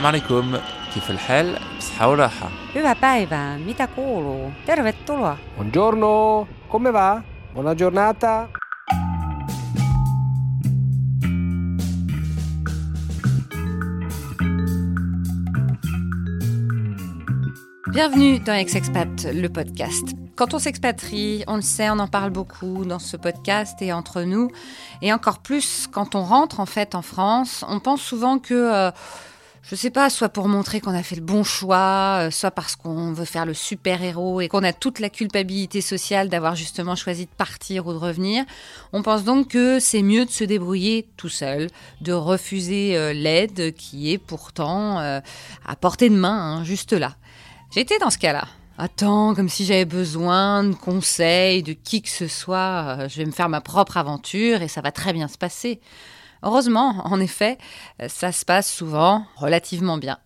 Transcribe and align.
السلام 0.00 0.06
عليكم 0.06 0.56
كيف 0.94 1.10
الحال؟ 1.10 1.58
بصحة 1.78 2.08
وراحة 2.10 2.50
Hyvää 2.74 2.94
päivää, 2.94 3.58
mitä 3.58 3.86
kuuluu? 3.86 4.52
Tervetuloa. 4.66 5.36
Buongiorno, 5.56 6.46
come 6.72 6.92
va? 6.92 7.22
Buona 7.54 7.74
giornata. 7.74 8.48
Bienvenue 17.92 18.38
dans 18.40 18.54
Ex-Expat, 18.54 19.24
le 19.32 19.48
podcast. 19.48 20.04
Quand 20.36 20.52
on 20.52 20.58
s'expatrie, 20.58 21.44
on 21.46 21.56
le 21.56 21.62
sait, 21.62 21.88
on 21.88 21.98
en 21.98 22.08
parle 22.08 22.30
beaucoup 22.30 22.84
dans 22.84 22.98
ce 22.98 23.16
podcast 23.16 23.80
et 23.80 23.92
entre 23.92 24.22
nous. 24.22 24.50
Et 25.00 25.12
encore 25.12 25.38
plus 25.38 25.86
quand 25.90 26.14
on 26.14 26.22
rentre 26.22 26.60
en 26.60 26.66
fait 26.66 26.94
en 26.94 27.02
France, 27.02 27.64
on 27.68 27.80
pense 27.80 28.02
souvent 28.02 28.38
que, 28.38 28.54
euh, 28.54 28.90
je 29.63 29.75
sais 29.75 29.91
pas, 29.91 30.09
soit 30.09 30.29
pour 30.29 30.47
montrer 30.47 30.81
qu'on 30.81 30.93
a 30.93 31.03
fait 31.03 31.15
le 31.15 31.21
bon 31.21 31.43
choix, 31.43 32.19
euh, 32.21 32.31
soit 32.31 32.51
parce 32.51 32.75
qu'on 32.75 33.13
veut 33.13 33.25
faire 33.25 33.45
le 33.45 33.53
super-héros 33.53 34.41
et 34.41 34.47
qu'on 34.47 34.63
a 34.63 34.73
toute 34.73 34.99
la 34.99 35.09
culpabilité 35.09 35.81
sociale 35.81 36.29
d'avoir 36.29 36.55
justement 36.55 36.95
choisi 36.95 37.25
de 37.25 37.31
partir 37.31 37.85
ou 37.85 37.93
de 37.93 37.97
revenir. 37.97 38.43
On 38.91 39.03
pense 39.03 39.23
donc 39.23 39.49
que 39.49 39.79
c'est 39.79 40.01
mieux 40.01 40.25
de 40.25 40.31
se 40.31 40.43
débrouiller 40.43 41.07
tout 41.15 41.29
seul, 41.29 41.67
de 42.01 42.11
refuser 42.11 42.97
euh, 42.97 43.13
l'aide 43.13 43.73
qui 43.75 44.11
est 44.11 44.17
pourtant 44.17 44.99
euh, 44.99 45.19
à 45.65 45.75
portée 45.75 46.09
de 46.09 46.15
main, 46.15 46.57
hein, 46.57 46.63
juste 46.63 46.93
là. 46.93 47.15
J'étais 47.73 47.99
dans 47.99 48.09
ce 48.09 48.17
cas-là. 48.17 48.47
Attends, 48.77 49.35
comme 49.35 49.47
si 49.47 49.63
j'avais 49.63 49.85
besoin 49.85 50.63
de 50.63 50.73
conseils, 50.73 51.61
de 51.61 51.73
qui 51.73 52.01
que 52.01 52.09
ce 52.09 52.27
soit, 52.27 53.07
je 53.07 53.17
vais 53.17 53.25
me 53.25 53.31
faire 53.31 53.47
ma 53.47 53.61
propre 53.61 53.97
aventure 53.97 54.63
et 54.63 54.67
ça 54.67 54.81
va 54.81 54.91
très 54.91 55.13
bien 55.13 55.27
se 55.27 55.37
passer. 55.37 55.79
Heureusement, 56.43 57.01
en 57.05 57.19
effet, 57.19 57.57
euh, 58.01 58.07
ça 58.07 58.31
se 58.31 58.45
passe 58.45 58.71
souvent 58.71 59.25
relativement 59.35 59.97
bien. 59.97 60.17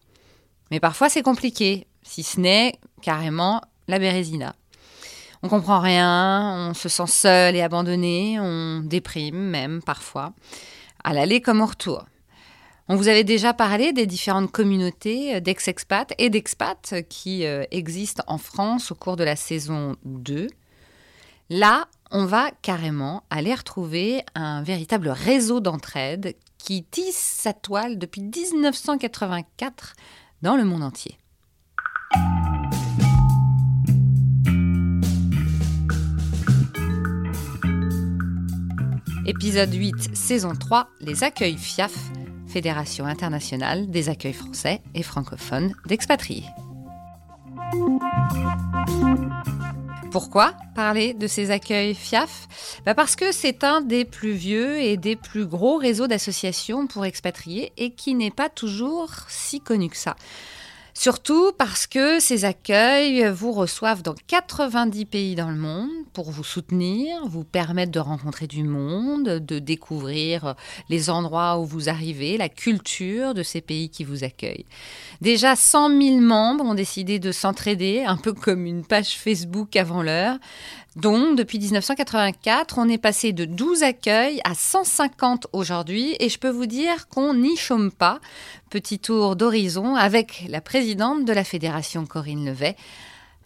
Mais 0.71 0.79
parfois 0.79 1.09
c'est 1.09 1.21
compliqué, 1.21 1.87
si 2.03 2.23
ce 2.23 2.39
n'est 2.39 2.79
carrément 3.01 3.61
la 3.87 3.99
bérésina. 3.99 4.55
On 5.43 5.49
comprend 5.49 5.79
rien, 5.79 6.69
on 6.69 6.73
se 6.73 6.89
sent 6.89 7.07
seul 7.07 7.55
et 7.55 7.61
abandonné, 7.61 8.39
on 8.39 8.79
déprime 8.79 9.37
même 9.37 9.81
parfois, 9.83 10.33
à 11.03 11.13
l'aller 11.13 11.41
comme 11.41 11.61
au 11.61 11.65
retour. 11.65 12.05
On 12.87 12.95
vous 12.95 13.07
avait 13.07 13.23
déjà 13.23 13.53
parlé 13.53 13.93
des 13.93 14.05
différentes 14.05 14.51
communautés 14.51 15.41
d'ex-expats 15.41 16.13
et 16.19 16.29
d'expats 16.29 16.95
qui 17.09 17.45
euh, 17.45 17.63
existent 17.71 18.23
en 18.27 18.37
France 18.37 18.91
au 18.91 18.95
cours 18.95 19.15
de 19.15 19.23
la 19.23 19.35
saison 19.35 19.95
2. 20.05 20.47
Là, 21.49 21.85
on 22.09 22.25
va 22.25 22.49
carrément 22.63 23.23
aller 23.29 23.53
retrouver 23.53 24.23
un 24.33 24.63
véritable 24.63 25.09
réseau 25.09 25.59
d'entraide 25.59 26.35
qui 26.57 26.83
tisse 26.83 27.17
sa 27.17 27.53
toile 27.53 27.99
depuis 27.99 28.21
1984 28.21 29.93
dans 30.41 30.55
le 30.55 30.63
monde 30.63 30.81
entier. 30.81 31.19
Épisode 39.27 39.73
8, 39.73 40.15
saison 40.15 40.55
3, 40.55 40.87
les 41.01 41.23
accueils 41.23 41.57
FIAF, 41.57 41.95
Fédération 42.47 43.05
internationale 43.05 43.87
des 43.89 44.09
accueils 44.09 44.33
français 44.33 44.81
et 44.95 45.03
francophones 45.03 45.73
d'expatriés. 45.85 46.45
Pourquoi 50.15 50.53
parler 50.75 51.13
de 51.13 51.27
ces 51.27 51.51
accueils 51.51 51.93
FIAF 51.93 52.47
Bah 52.85 52.95
Parce 52.95 53.17
que 53.17 53.33
c'est 53.33 53.65
un 53.65 53.81
des 53.81 54.05
plus 54.05 54.31
vieux 54.31 54.79
et 54.79 54.95
des 54.95 55.17
plus 55.17 55.45
gros 55.45 55.75
réseaux 55.75 56.07
d'associations 56.07 56.87
pour 56.87 57.03
expatriés 57.03 57.73
et 57.75 57.91
qui 57.91 58.15
n'est 58.15 58.31
pas 58.31 58.47
toujours 58.47 59.09
si 59.27 59.59
connu 59.59 59.89
que 59.89 59.97
ça. 59.97 60.15
Surtout 60.97 61.51
parce 61.57 61.87
que 61.87 62.21
ces 62.21 62.45
accueils 62.45 63.29
vous 63.29 63.51
reçoivent 63.51 64.01
dans 64.01 64.15
90 64.27 65.05
pays 65.05 65.35
dans 65.35 65.49
le 65.49 65.57
monde 65.57 65.89
pour 66.13 66.31
vous 66.31 66.43
soutenir, 66.43 67.27
vous 67.27 67.43
permettre 67.43 67.91
de 67.91 67.99
rencontrer 67.99 68.47
du 68.47 68.63
monde, 68.63 69.23
de 69.23 69.59
découvrir 69.59 70.55
les 70.89 71.09
endroits 71.09 71.59
où 71.59 71.65
vous 71.65 71.89
arrivez, 71.89 72.37
la 72.37 72.47
culture 72.47 73.33
de 73.33 73.43
ces 73.43 73.59
pays 73.59 73.89
qui 73.89 74.05
vous 74.05 74.23
accueillent. 74.23 74.65
Déjà 75.19 75.57
100 75.57 76.01
000 76.01 76.21
membres 76.21 76.63
ont 76.63 76.73
décidé 76.73 77.19
de 77.19 77.33
s'entraider, 77.33 78.05
un 78.07 78.17
peu 78.17 78.31
comme 78.31 78.65
une 78.65 78.85
page 78.85 79.17
Facebook 79.17 79.75
avant 79.75 80.01
l'heure. 80.01 80.37
Donc, 80.95 81.37
depuis 81.37 81.59
1984, 81.59 82.77
on 82.77 82.87
est 82.87 82.97
passé 82.97 83.33
de 83.33 83.43
12 83.43 83.83
accueils 83.83 84.39
à 84.45 84.55
150 84.55 85.47
aujourd'hui 85.51 86.15
et 86.21 86.29
je 86.29 86.39
peux 86.39 86.49
vous 86.49 86.67
dire 86.67 87.09
qu'on 87.09 87.33
n'y 87.33 87.57
chôme 87.57 87.91
pas. 87.91 88.21
Petit 88.69 88.99
tour 88.99 89.35
d'horizon 89.35 89.95
avec 89.95 90.45
la 90.47 90.61
présidente 90.61 91.25
de 91.25 91.33
la 91.33 91.43
fédération, 91.43 92.05
Corinne 92.05 92.45
Levet. 92.45 92.77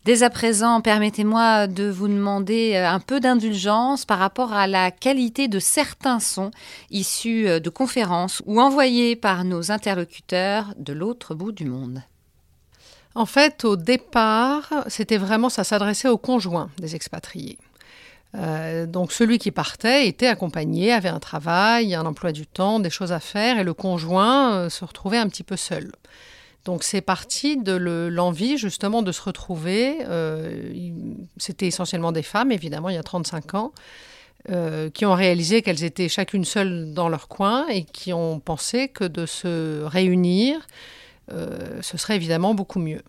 Dès 0.05 0.21
à 0.21 0.29
présent, 0.29 0.79
permettez-moi 0.79 1.67
de 1.67 1.89
vous 1.89 2.07
demander 2.07 2.73
euh, 2.75 2.87
un 2.87 2.99
peu 2.99 3.19
d'indulgence 3.19 4.05
par 4.05 4.19
rapport 4.19 4.53
à 4.53 4.65
la 4.65 4.91
qualité 4.91 5.47
de 5.47 5.59
certains 5.59 6.19
sons 6.19 6.51
issus 6.89 7.47
euh, 7.47 7.59
de 7.59 7.69
conférences 7.69 8.41
ou 8.45 8.61
envoyés 8.61 9.15
par 9.15 9.43
nos 9.43 9.71
interlocuteurs 9.71 10.73
de 10.77 10.93
l'autre 10.93 11.35
bout 11.35 11.51
du 11.51 11.65
monde. 11.65 12.01
En 13.15 13.25
fait, 13.25 13.65
au 13.65 13.75
départ, 13.75 14.71
c'était 14.87 15.17
vraiment, 15.17 15.49
ça 15.49 15.63
s'adressait 15.63 16.09
aux 16.09 16.17
conjoints 16.17 16.69
des 16.77 16.95
expatriés. 16.95 17.57
Euh, 18.35 18.85
donc 18.85 19.11
celui 19.11 19.39
qui 19.39 19.49
partait 19.49 20.07
était 20.07 20.27
accompagné, 20.27 20.93
avait 20.93 21.09
un 21.09 21.19
travail, 21.19 21.95
un 21.95 22.05
emploi 22.05 22.31
du 22.31 22.45
temps, 22.45 22.79
des 22.79 22.91
choses 22.91 23.11
à 23.11 23.19
faire, 23.19 23.57
et 23.57 23.63
le 23.63 23.73
conjoint 23.73 24.53
euh, 24.53 24.69
se 24.69 24.85
retrouvait 24.85 25.17
un 25.17 25.27
petit 25.27 25.43
peu 25.43 25.57
seul. 25.57 25.91
Donc 26.65 26.83
c'est 26.83 27.01
parti 27.01 27.57
de 27.57 27.73
l'envie 28.11 28.57
justement 28.57 29.01
de 29.01 29.11
se 29.11 29.21
retrouver. 29.21 29.97
Euh, 30.07 30.71
C'était 31.37 31.67
essentiellement 31.67 32.11
des 32.11 32.21
femmes, 32.21 32.51
évidemment, 32.51 32.89
il 32.89 32.95
y 32.95 32.99
a 32.99 33.03
35 33.03 33.55
ans, 33.55 33.71
qui 34.93 35.05
ont 35.05 35.13
réalisé 35.13 35.61
qu'elles 35.61 35.83
étaient 35.83 36.09
chacune 36.09 36.45
seule 36.45 36.93
dans 36.93 37.09
leur 37.09 37.27
coin 37.27 37.67
et 37.67 37.83
qui 37.83 38.13
ont 38.13 38.39
pensé 38.39 38.87
que 38.87 39.03
de 39.03 39.25
se 39.25 39.83
réunir, 39.83 40.65
ce 41.81 41.97
serait 41.97 42.15
évidemment 42.15 42.53
beaucoup 42.53 42.79
mieux. 42.79 43.01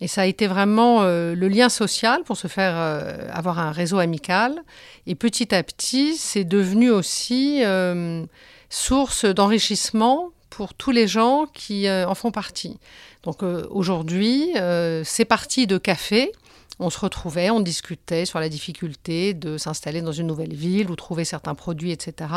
Et 0.00 0.08
ça 0.08 0.22
a 0.22 0.26
été 0.26 0.46
vraiment 0.46 1.02
euh, 1.02 1.34
le 1.34 1.48
lien 1.48 1.68
social 1.68 2.22
pour 2.24 2.36
se 2.36 2.48
faire 2.48 2.74
euh, 2.76 3.28
avoir 3.32 3.58
un 3.58 3.70
réseau 3.70 3.98
amical. 3.98 4.62
Et 5.06 5.14
petit 5.14 5.54
à 5.54 5.62
petit, 5.62 6.16
c'est 6.16 6.44
devenu 6.44 6.90
aussi 6.90 7.62
euh, 7.64 8.24
source 8.70 9.26
d'enrichissement 9.26 10.30
pour 10.48 10.74
tous 10.74 10.90
les 10.90 11.06
gens 11.06 11.46
qui 11.52 11.86
euh, 11.86 12.08
en 12.08 12.14
font 12.14 12.30
partie. 12.30 12.78
Donc 13.22 13.42
euh, 13.42 13.66
aujourd'hui, 13.70 14.52
euh, 14.56 15.02
c'est 15.04 15.26
parti 15.26 15.66
de 15.66 15.76
café. 15.76 16.32
On 16.82 16.88
se 16.88 16.98
retrouvait, 16.98 17.50
on 17.50 17.60
discutait 17.60 18.24
sur 18.24 18.40
la 18.40 18.48
difficulté 18.48 19.34
de 19.34 19.58
s'installer 19.58 20.00
dans 20.00 20.12
une 20.12 20.26
nouvelle 20.26 20.54
ville 20.54 20.90
ou 20.90 20.96
trouver 20.96 21.26
certains 21.26 21.54
produits, 21.54 21.92
etc. 21.92 22.30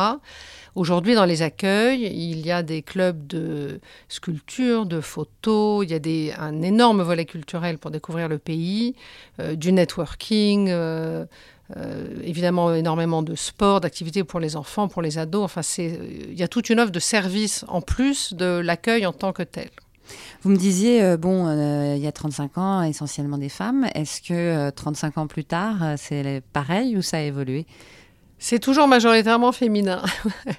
Aujourd'hui, 0.76 1.16
dans 1.16 1.24
les 1.24 1.42
accueils, 1.42 2.04
il 2.04 2.46
y 2.46 2.52
a 2.52 2.62
des 2.62 2.82
clubs 2.82 3.26
de 3.26 3.80
sculpture, 4.10 4.86
de 4.86 5.00
photos, 5.00 5.86
il 5.88 5.92
y 5.92 6.32
a 6.32 6.42
un 6.42 6.62
énorme 6.62 7.04
volet 7.04 7.24
culturel 7.24 7.78
pour 7.78 7.90
découvrir 7.90 8.28
le 8.28 8.38
pays, 8.38 8.96
euh, 9.40 9.56
du 9.56 9.72
networking, 9.72 10.68
euh, 10.70 11.26
euh, 11.78 12.08
évidemment 12.24 12.74
énormément 12.74 13.24
de 13.24 13.36
sport, 13.36 13.80
d'activités 13.80 14.26
pour 14.26 14.42
les 14.42 14.58
enfants, 14.58 14.90
pour 14.90 15.02
les 15.02 15.18
ados. 15.18 15.44
Enfin, 15.44 15.62
il 15.78 16.38
y 16.38 16.44
a 16.44 16.50
toute 16.50 16.70
une 16.70 16.82
offre 16.82 16.92
de 16.92 17.00
services 17.00 17.64
en 17.70 17.82
plus 17.82 18.34
de 18.34 18.60
l'accueil 18.60 19.06
en 19.06 19.14
tant 19.14 19.32
que 19.32 19.44
tel. 19.44 19.70
Vous 20.42 20.50
me 20.50 20.58
disiez, 20.58 21.04
euh, 21.04 21.18
bon, 21.18 21.48
euh, 21.48 21.96
il 21.96 22.02
y 22.02 22.08
a 22.08 22.12
35 22.12 22.58
ans, 22.58 22.82
essentiellement 22.84 23.38
des 23.38 23.50
femmes. 23.50 23.88
Est-ce 23.96 24.22
que 24.22 24.34
euh, 24.34 24.72
35 24.72 25.18
ans 25.18 25.28
plus 25.28 25.46
tard, 25.46 25.78
euh, 25.82 25.96
c'est 25.98 26.42
pareil 26.52 26.98
ou 26.98 27.02
ça 27.02 27.18
a 27.18 27.22
évolué? 27.22 27.66
C'est 28.40 28.60
toujours 28.60 28.88
majoritairement 28.88 29.54
féminin. 29.54 30.02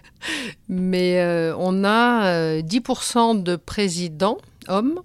Mais 0.68 1.52
on 1.58 1.84
a 1.84 2.26
euh, 2.26 2.62
10% 2.62 3.42
de 3.42 3.56
présidents 3.56 4.38
hommes. 4.68 5.00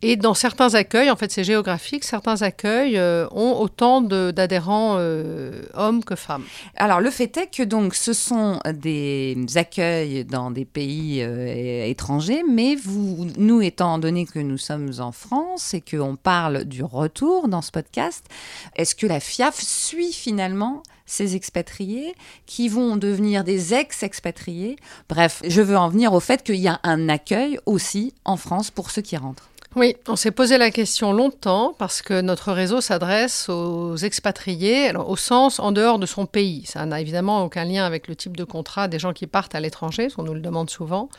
Et 0.00 0.14
dans 0.14 0.34
certains 0.34 0.74
accueils, 0.74 1.10
en 1.10 1.16
fait 1.16 1.32
c'est 1.32 1.42
géographique, 1.42 2.04
certains 2.04 2.42
accueils 2.42 2.96
euh, 2.96 3.26
ont 3.32 3.58
autant 3.58 4.00
d'adhérents 4.00 4.94
euh, 4.98 5.62
hommes 5.74 6.04
que 6.04 6.14
femmes. 6.14 6.44
Alors, 6.76 7.00
le 7.00 7.10
fait 7.10 7.36
est 7.36 7.48
que 7.48 7.64
donc 7.64 7.96
ce 7.96 8.12
sont 8.12 8.60
des 8.72 9.36
accueils 9.56 10.24
dans 10.24 10.52
des 10.52 10.64
pays 10.64 11.20
euh, 11.22 11.84
étrangers, 11.86 12.42
mais 12.48 12.76
nous, 13.36 13.60
étant 13.60 13.98
donné 13.98 14.24
que 14.24 14.38
nous 14.38 14.58
sommes 14.58 14.92
en 15.00 15.10
France 15.10 15.74
et 15.74 15.80
qu'on 15.80 16.14
parle 16.14 16.64
du 16.64 16.84
retour 16.84 17.48
dans 17.48 17.62
ce 17.62 17.72
podcast, 17.72 18.24
est-ce 18.76 18.94
que 18.94 19.06
la 19.06 19.18
FIAF 19.18 19.60
suit 19.60 20.12
finalement 20.12 20.84
ces 21.06 21.34
expatriés 21.34 22.14
qui 22.46 22.68
vont 22.68 22.96
devenir 22.96 23.42
des 23.42 23.74
ex-expatriés? 23.74 24.76
Bref, 25.08 25.42
je 25.44 25.60
veux 25.60 25.76
en 25.76 25.88
venir 25.88 26.12
au 26.12 26.20
fait 26.20 26.44
qu'il 26.44 26.56
y 26.56 26.68
a 26.68 26.78
un 26.84 27.08
accueil 27.08 27.58
aussi 27.66 28.14
en 28.24 28.36
France 28.36 28.70
pour 28.70 28.92
ceux 28.92 29.02
qui 29.02 29.16
rentrent. 29.16 29.48
Oui, 29.76 29.96
on 30.08 30.16
s'est 30.16 30.30
posé 30.30 30.56
la 30.56 30.70
question 30.70 31.12
longtemps 31.12 31.74
parce 31.78 32.00
que 32.00 32.22
notre 32.22 32.52
réseau 32.52 32.80
s'adresse 32.80 33.50
aux 33.50 33.96
expatriés, 33.96 34.88
alors 34.88 35.10
au 35.10 35.16
sens 35.16 35.60
en 35.60 35.72
dehors 35.72 35.98
de 35.98 36.06
son 36.06 36.24
pays. 36.24 36.64
Ça 36.64 36.86
n'a 36.86 37.00
évidemment 37.00 37.44
aucun 37.44 37.64
lien 37.64 37.84
avec 37.84 38.08
le 38.08 38.16
type 38.16 38.36
de 38.36 38.44
contrat 38.44 38.88
des 38.88 38.98
gens 38.98 39.12
qui 39.12 39.26
partent 39.26 39.54
à 39.54 39.60
l'étranger, 39.60 40.08
on 40.16 40.22
nous 40.22 40.34
le 40.34 40.40
demande 40.40 40.70
souvent. 40.70 41.10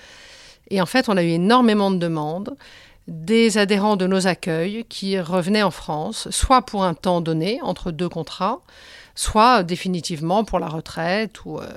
Et 0.71 0.81
en 0.81 0.87
fait, 0.87 1.09
on 1.09 1.17
a 1.17 1.23
eu 1.23 1.29
énormément 1.29 1.91
de 1.91 1.97
demandes 1.97 2.55
des 3.07 3.57
adhérents 3.57 3.97
de 3.97 4.07
nos 4.07 4.27
accueils 4.27 4.85
qui 4.89 5.19
revenaient 5.19 5.63
en 5.63 5.71
France, 5.71 6.29
soit 6.31 6.63
pour 6.63 6.83
un 6.83 6.95
temps 6.95 7.21
donné, 7.21 7.59
entre 7.61 7.91
deux 7.91 8.09
contrats, 8.09 8.61
soit 9.15 9.63
définitivement 9.63 10.43
pour 10.43 10.59
la 10.59 10.67
retraite. 10.67 11.45
Ou, 11.45 11.59
euh, 11.59 11.67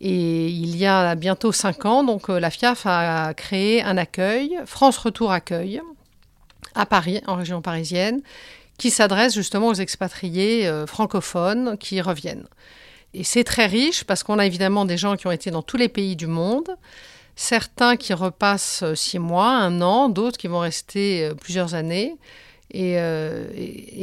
Et 0.00 0.48
il 0.48 0.76
y 0.76 0.86
a 0.86 1.14
bientôt 1.14 1.52
cinq 1.52 1.84
ans, 1.84 2.02
donc 2.02 2.30
euh, 2.30 2.40
la 2.40 2.50
FIAF 2.50 2.86
a 2.86 3.34
créé 3.34 3.82
un 3.82 3.98
accueil, 3.98 4.58
France 4.64 4.96
Retour 4.96 5.30
Accueil, 5.30 5.82
à 6.74 6.86
Paris, 6.86 7.20
en 7.26 7.34
région 7.34 7.60
parisienne, 7.60 8.22
qui 8.78 8.90
s'adresse 8.90 9.34
justement 9.34 9.68
aux 9.68 9.74
expatriés 9.74 10.66
euh, 10.66 10.86
francophones 10.86 11.76
qui 11.76 12.00
reviennent. 12.00 12.46
Et 13.12 13.24
c'est 13.24 13.44
très 13.44 13.66
riche 13.66 14.04
parce 14.04 14.22
qu'on 14.22 14.38
a 14.38 14.46
évidemment 14.46 14.86
des 14.86 14.96
gens 14.96 15.16
qui 15.16 15.26
ont 15.26 15.32
été 15.32 15.50
dans 15.50 15.62
tous 15.62 15.76
les 15.76 15.90
pays 15.90 16.16
du 16.16 16.26
monde, 16.26 16.70
certains 17.36 17.96
qui 17.96 18.14
repassent 18.14 18.82
euh, 18.82 18.94
six 18.94 19.18
mois, 19.18 19.50
un 19.50 19.82
an, 19.82 20.08
d'autres 20.08 20.38
qui 20.38 20.46
vont 20.46 20.60
rester 20.60 21.30
plusieurs 21.42 21.74
années. 21.74 22.16
Et, 22.72 22.96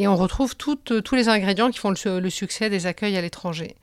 on 0.07 0.15
retrouve 0.15 0.55
tous 0.57 1.15
les 1.15 1.29
ingrédients 1.29 1.71
qui 1.71 1.79
font 1.79 1.91
le, 1.91 2.19
le 2.19 2.29
succès 2.29 2.69
des 2.69 2.85
accueils 2.85 3.15
à 3.17 3.21
l'étranger. 3.21 3.75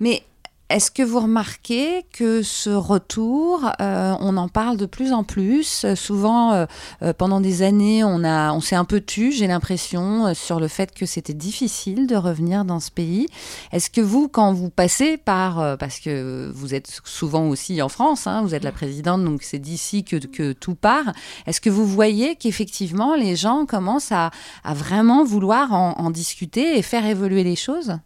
Mais 0.00 0.24
est-ce 0.70 0.90
que 0.90 1.02
vous 1.02 1.20
remarquez 1.20 2.06
que 2.12 2.42
ce 2.42 2.70
retour, 2.70 3.70
euh, 3.80 4.14
on 4.20 4.36
en 4.38 4.48
parle 4.48 4.78
de 4.78 4.86
plus 4.86 5.12
en 5.12 5.22
plus? 5.22 5.86
Souvent, 5.94 6.52
euh, 6.52 6.66
euh, 7.02 7.12
pendant 7.12 7.40
des 7.40 7.62
années, 7.62 8.02
on, 8.02 8.24
a, 8.24 8.52
on 8.52 8.60
s'est 8.60 8.74
un 8.74 8.86
peu 8.86 9.00
tu, 9.00 9.30
j'ai 9.30 9.46
l'impression, 9.46 10.32
sur 10.32 10.60
le 10.60 10.68
fait 10.68 10.94
que 10.94 11.04
c'était 11.04 11.34
difficile 11.34 12.06
de 12.06 12.16
revenir 12.16 12.64
dans 12.64 12.80
ce 12.80 12.90
pays. 12.90 13.26
Est-ce 13.72 13.90
que 13.90 14.00
vous, 14.00 14.28
quand 14.28 14.54
vous 14.54 14.70
passez 14.70 15.18
par, 15.18 15.60
euh, 15.60 15.76
parce 15.76 16.00
que 16.00 16.50
vous 16.54 16.74
êtes 16.74 17.00
souvent 17.04 17.46
aussi 17.48 17.82
en 17.82 17.90
France, 17.90 18.26
hein, 18.26 18.40
vous 18.42 18.54
êtes 18.54 18.64
la 18.64 18.72
présidente, 18.72 19.22
donc 19.22 19.42
c'est 19.42 19.58
d'ici 19.58 20.02
que, 20.02 20.16
que 20.16 20.52
tout 20.52 20.74
part, 20.74 21.12
est-ce 21.46 21.60
que 21.60 21.70
vous 21.70 21.86
voyez 21.86 22.36
qu'effectivement 22.36 23.14
les 23.14 23.36
gens 23.36 23.66
commencent 23.66 24.12
à, 24.12 24.30
à 24.64 24.72
vraiment 24.72 25.24
vouloir 25.24 25.72
en, 25.72 25.92
en 25.98 26.10
discuter 26.10 26.78
et 26.78 26.82
faire 26.82 27.04
évoluer 27.04 27.44
les 27.44 27.56
choses? 27.56 27.98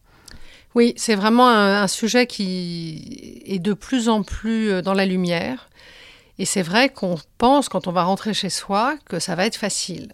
Oui, 0.74 0.92
c'est 0.96 1.14
vraiment 1.14 1.48
un, 1.48 1.88
sujet 1.88 2.26
qui 2.26 3.42
est 3.46 3.58
de 3.58 3.72
plus 3.72 4.08
en 4.08 4.22
plus 4.22 4.70
euh, 4.70 4.82
dans 4.82 4.94
la 4.94 5.06
lumière. 5.06 5.70
Et 6.38 6.44
c'est 6.44 6.62
vrai 6.62 6.88
qu'on 6.88 7.16
pense, 7.38 7.68
quand 7.68 7.86
on 7.86 7.92
va 7.92 8.04
rentrer 8.04 8.34
chez 8.34 8.50
soi, 8.50 8.96
que 9.06 9.18
ça 9.18 9.34
va 9.34 9.46
être 9.46 9.56
facile. 9.56 10.12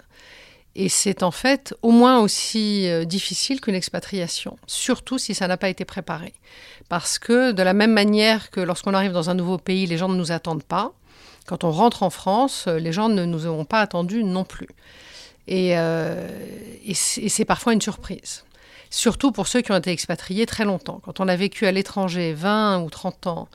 Et 0.76 0.88
c'est 0.88 1.22
en 1.22 1.30
fait 1.30 1.74
au 1.82 1.90
moins 1.90 2.18
aussi 2.20 2.88
euh, 2.88 3.04
difficile 3.04 3.60
qu'une 3.60 3.74
expatriation, 3.74 4.56
surtout 4.66 5.18
si 5.18 5.34
ça 5.34 5.48
n'a 5.48 5.56
pas 5.56 5.68
été 5.68 5.84
préparé. 5.84 6.32
Parce 6.88 7.18
que 7.18 7.52
de 7.52 7.62
la 7.62 7.74
même 7.74 7.92
manière 7.92 8.50
que 8.50 8.60
lorsqu'on 8.60 8.94
arrive 8.94 9.12
dans 9.12 9.30
un 9.30 9.34
nouveau 9.34 9.58
pays, 9.58 9.86
les 9.86 9.98
gens 9.98 10.08
ne 10.08 10.16
nous 10.16 10.32
attendent 10.32 10.64
pas, 10.64 10.92
quand 11.46 11.64
on 11.64 11.72
rentre 11.72 12.02
en 12.04 12.10
France, 12.10 12.66
euh, 12.68 12.78
les 12.78 12.92
gens 12.92 13.08
ne 13.08 13.24
nous 13.24 13.46
ont 13.46 13.64
pas 13.64 13.80
attendus 13.80 14.24
non 14.24 14.44
plus. 14.44 14.68
Et 15.46 15.74
c'est 16.94 17.44
parfois 17.44 17.74
une 17.74 17.82
surprise. 17.82 18.44
Surtout 18.94 19.32
pour 19.32 19.48
ceux 19.48 19.60
qui 19.60 19.72
ont 19.72 19.76
été 19.76 19.90
expatriés 19.90 20.46
très 20.46 20.64
longtemps. 20.64 21.00
Quand 21.04 21.18
on 21.18 21.26
a 21.26 21.34
vécu 21.34 21.66
à 21.66 21.72
l'étranger 21.72 22.32
20 22.32 22.80
ou 22.82 22.90
30 22.90 23.26
ans 23.26 23.48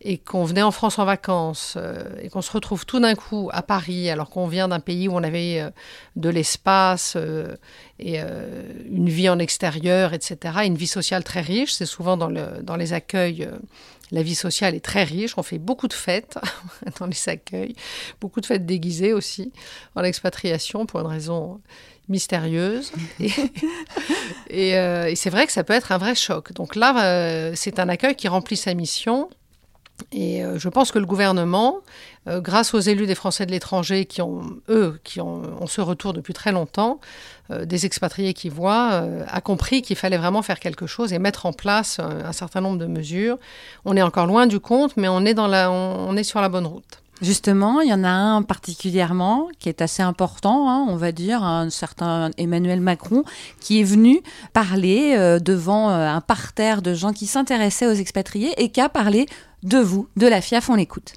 et 0.00 0.16
qu'on 0.16 0.44
venait 0.44 0.62
en 0.62 0.70
France 0.70 0.98
en 0.98 1.04
vacances 1.04 1.74
euh, 1.76 2.02
et 2.22 2.30
qu'on 2.30 2.40
se 2.40 2.50
retrouve 2.50 2.86
tout 2.86 2.98
d'un 2.98 3.14
coup 3.14 3.50
à 3.52 3.60
Paris 3.60 4.08
alors 4.08 4.30
qu'on 4.30 4.46
vient 4.46 4.68
d'un 4.68 4.80
pays 4.80 5.06
où 5.06 5.12
on 5.12 5.22
avait 5.22 5.60
euh, 5.60 5.68
de 6.16 6.30
l'espace 6.30 7.12
euh, 7.16 7.56
et 7.98 8.18
une 8.18 9.10
vie 9.10 9.28
en 9.28 9.38
extérieur, 9.38 10.14
etc., 10.14 10.60
une 10.64 10.76
vie 10.76 10.86
sociale 10.86 11.24
très 11.24 11.42
riche, 11.42 11.72
c'est 11.72 11.84
souvent 11.84 12.16
dans, 12.16 12.28
le, 12.28 12.62
dans 12.62 12.76
les 12.76 12.94
accueils, 12.94 13.46
la 14.10 14.22
vie 14.22 14.34
sociale 14.34 14.74
est 14.74 14.82
très 14.82 15.04
riche, 15.04 15.36
on 15.36 15.42
fait 15.42 15.58
beaucoup 15.58 15.88
de 15.88 15.92
fêtes 15.92 16.38
dans 16.98 17.06
les 17.06 17.28
accueils, 17.28 17.76
beaucoup 18.18 18.40
de 18.40 18.46
fêtes 18.46 18.64
déguisées 18.64 19.12
aussi 19.12 19.52
en 19.94 20.02
expatriation 20.02 20.86
pour 20.86 21.00
une 21.00 21.06
raison 21.06 21.60
mystérieuse. 22.08 22.92
Euh, 24.52 25.04
et 25.04 25.14
c'est 25.14 25.30
vrai 25.30 25.46
que 25.46 25.52
ça 25.52 25.62
peut 25.62 25.72
être 25.72 25.92
un 25.92 25.98
vrai 25.98 26.16
choc. 26.16 26.52
Donc 26.54 26.74
là, 26.74 27.04
euh, 27.04 27.52
c'est 27.54 27.78
un 27.78 27.88
accueil 27.88 28.16
qui 28.16 28.26
remplit 28.26 28.56
sa 28.56 28.74
mission. 28.74 29.30
Et 30.10 30.44
euh, 30.44 30.58
je 30.58 30.68
pense 30.68 30.90
que 30.90 30.98
le 30.98 31.06
gouvernement, 31.06 31.78
grâce 32.26 32.74
aux 32.74 32.80
élus 32.80 33.06
des 33.06 33.14
Français 33.14 33.46
de 33.46 33.52
l'étranger 33.52 34.06
qui 34.06 34.22
ont, 34.22 34.42
eux, 34.68 34.98
qui 35.04 35.20
ont, 35.20 35.66
ce 35.68 35.80
retour 35.80 36.12
depuis 36.12 36.34
très 36.34 36.50
longtemps, 36.50 36.98
des 37.48 37.86
expatriés 37.86 38.34
qui 38.34 38.48
voient, 38.48 39.06
a 39.28 39.40
compris 39.40 39.82
qu'il 39.82 39.96
fallait 39.96 40.18
vraiment 40.18 40.42
faire 40.42 40.58
quelque 40.58 40.88
chose 40.88 41.12
et 41.12 41.20
mettre 41.20 41.46
en 41.46 41.52
place 41.52 42.00
un 42.00 42.32
certain 42.32 42.60
nombre 42.60 42.78
de 42.78 42.86
mesures. 42.86 43.38
On 43.84 43.96
est 43.96 44.02
encore 44.02 44.26
loin 44.26 44.48
du 44.48 44.58
compte, 44.58 44.96
mais 44.96 45.06
on 45.06 45.24
est, 45.24 45.34
dans 45.34 45.46
la, 45.46 45.70
on 45.70 46.16
est 46.16 46.24
sur 46.24 46.40
la 46.40 46.48
bonne 46.48 46.66
route. 46.66 46.99
Justement, 47.22 47.82
il 47.82 47.90
y 47.90 47.92
en 47.92 48.02
a 48.02 48.08
un 48.08 48.42
particulièrement 48.42 49.48
qui 49.58 49.68
est 49.68 49.82
assez 49.82 50.02
important, 50.02 50.70
hein, 50.70 50.86
on 50.88 50.96
va 50.96 51.12
dire, 51.12 51.42
un 51.44 51.68
certain 51.68 52.30
Emmanuel 52.38 52.80
Macron, 52.80 53.24
qui 53.60 53.80
est 53.80 53.84
venu 53.84 54.22
parler 54.54 55.14
euh, 55.18 55.38
devant 55.38 55.90
euh, 55.90 56.08
un 56.08 56.22
parterre 56.22 56.80
de 56.80 56.94
gens 56.94 57.12
qui 57.12 57.26
s'intéressaient 57.26 57.86
aux 57.86 57.92
expatriés 57.92 58.54
et 58.56 58.70
qui 58.70 58.80
a 58.80 58.88
parlé 58.88 59.26
de 59.62 59.76
vous, 59.76 60.08
de 60.16 60.26
la 60.26 60.40
FIAF, 60.40 60.70
on 60.70 60.76
l'écoute. 60.76 61.12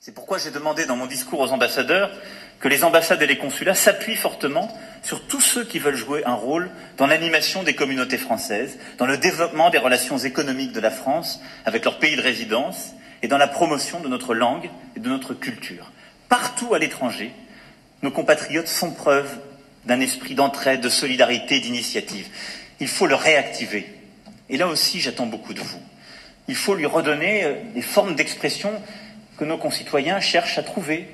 C'est 0.00 0.14
pourquoi 0.14 0.38
j'ai 0.38 0.50
demandé 0.50 0.84
dans 0.86 0.96
mon 0.96 1.06
discours 1.06 1.38
aux 1.38 1.52
ambassadeurs 1.52 2.10
que 2.58 2.66
les 2.66 2.82
ambassades 2.82 3.22
et 3.22 3.26
les 3.26 3.38
consulats 3.38 3.74
s'appuient 3.74 4.16
fortement 4.16 4.68
sur 5.02 5.26
tous 5.28 5.40
ceux 5.40 5.64
qui 5.64 5.78
veulent 5.78 5.94
jouer 5.96 6.24
un 6.26 6.34
rôle 6.34 6.70
dans 6.96 7.06
l'animation 7.06 7.62
des 7.62 7.74
communautés 7.74 8.18
françaises, 8.18 8.78
dans 8.98 9.06
le 9.06 9.16
développement 9.16 9.70
des 9.70 9.78
relations 9.78 10.18
économiques 10.18 10.72
de 10.72 10.80
la 10.80 10.90
France 10.90 11.40
avec 11.64 11.84
leur 11.84 11.98
pays 11.98 12.16
de 12.16 12.20
résidence 12.20 12.94
et 13.22 13.28
dans 13.28 13.38
la 13.38 13.48
promotion 13.48 14.00
de 14.00 14.08
notre 14.08 14.34
langue 14.34 14.70
et 14.96 15.00
de 15.00 15.08
notre 15.08 15.34
culture. 15.34 15.92
Partout 16.28 16.74
à 16.74 16.78
l'étranger, 16.78 17.32
nos 18.02 18.10
compatriotes 18.10 18.68
font 18.68 18.90
preuve 18.92 19.28
d'un 19.84 20.00
esprit 20.00 20.34
d'entraide, 20.34 20.80
de 20.80 20.88
solidarité, 20.88 21.60
d'initiative. 21.60 22.26
Il 22.80 22.88
faut 22.88 23.06
le 23.06 23.14
réactiver. 23.14 23.86
Et 24.48 24.56
là 24.56 24.66
aussi, 24.68 25.00
j'attends 25.00 25.26
beaucoup 25.26 25.54
de 25.54 25.60
vous. 25.60 25.80
Il 26.48 26.54
faut 26.54 26.74
lui 26.74 26.86
redonner 26.86 27.44
euh, 27.44 27.54
des 27.74 27.82
formes 27.82 28.14
d'expression 28.14 28.72
que 29.36 29.44
nos 29.44 29.58
concitoyens 29.58 30.20
cherchent 30.20 30.58
à 30.58 30.62
trouver. 30.62 31.08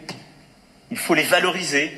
Il 0.90 0.96
faut 0.96 1.14
les 1.14 1.22
valoriser. 1.22 1.92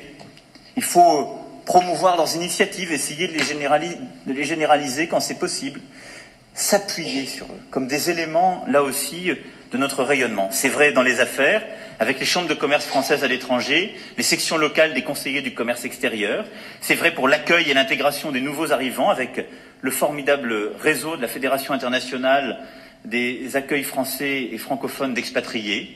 Il 0.75 0.83
faut 0.83 1.39
promouvoir 1.65 2.17
leurs 2.17 2.35
initiatives, 2.35 2.91
essayer 2.91 3.27
de 3.27 3.33
les, 3.33 3.43
générali- 3.43 3.97
de 4.25 4.33
les 4.33 4.43
généraliser 4.43 5.07
quand 5.07 5.19
c'est 5.19 5.39
possible. 5.39 5.81
S'appuyer 6.53 7.25
sur 7.25 7.45
eux 7.45 7.61
comme 7.71 7.87
des 7.87 8.09
éléments, 8.09 8.65
là 8.67 8.83
aussi, 8.83 9.31
de 9.71 9.77
notre 9.77 10.03
rayonnement. 10.03 10.49
C'est 10.51 10.69
vrai 10.69 10.91
dans 10.91 11.03
les 11.03 11.19
affaires, 11.19 11.63
avec 11.99 12.19
les 12.19 12.25
chambres 12.25 12.47
de 12.47 12.53
commerce 12.53 12.85
françaises 12.85 13.23
à 13.23 13.27
l'étranger, 13.27 13.95
les 14.17 14.23
sections 14.23 14.57
locales 14.57 14.93
des 14.93 15.03
conseillers 15.03 15.41
du 15.41 15.53
commerce 15.53 15.85
extérieur. 15.85 16.45
C'est 16.81 16.95
vrai 16.95 17.13
pour 17.13 17.27
l'accueil 17.27 17.69
et 17.69 17.73
l'intégration 17.73 18.31
des 18.31 18.41
nouveaux 18.41 18.71
arrivants, 18.71 19.09
avec 19.09 19.45
le 19.81 19.91
formidable 19.91 20.71
réseau 20.79 21.17
de 21.17 21.21
la 21.21 21.27
Fédération 21.27 21.73
internationale 21.73 22.59
des 23.05 23.55
accueils 23.55 23.83
français 23.83 24.49
et 24.51 24.57
francophones 24.57 25.13
d'expatriés. 25.13 25.95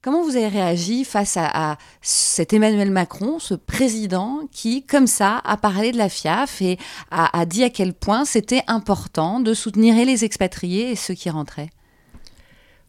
Comment 0.00 0.22
vous 0.22 0.36
avez 0.36 0.48
réagi 0.48 1.04
face 1.04 1.36
à, 1.36 1.76
cet 2.02 2.52
Emmanuel 2.52 2.90
Macron, 2.90 3.40
ce 3.40 3.54
président 3.54 4.42
qui, 4.52 4.84
comme 4.84 5.08
ça, 5.08 5.42
a 5.44 5.56
parlé 5.56 5.90
de 5.90 5.98
la 5.98 6.08
FIAF 6.08 6.62
et 6.62 6.78
a, 7.10 7.44
dit 7.46 7.64
à 7.64 7.70
quel 7.70 7.92
point 7.94 8.24
c'était 8.24 8.62
important 8.68 9.40
de 9.40 9.54
soutenir 9.54 9.96
les 10.06 10.24
expatriés 10.24 10.92
et 10.92 10.96
ceux 10.96 11.14
qui 11.14 11.30
rentraient? 11.30 11.70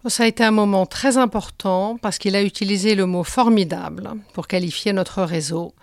Ça 0.07 0.23
a 0.23 0.27
été 0.27 0.45
un 0.45 0.51
moment 0.51 0.85
très 0.85 1.17
important 1.17 1.97
parce 2.01 2.17
qu'il 2.17 2.35
a 2.35 2.41
utilisé 2.41 2.95
le 2.95 3.05
mot 3.05 3.23
formidable 3.23 4.11
pour 4.33 4.47
qualifier 4.47 4.93
notre 4.93 5.23
réseau. 5.23 5.73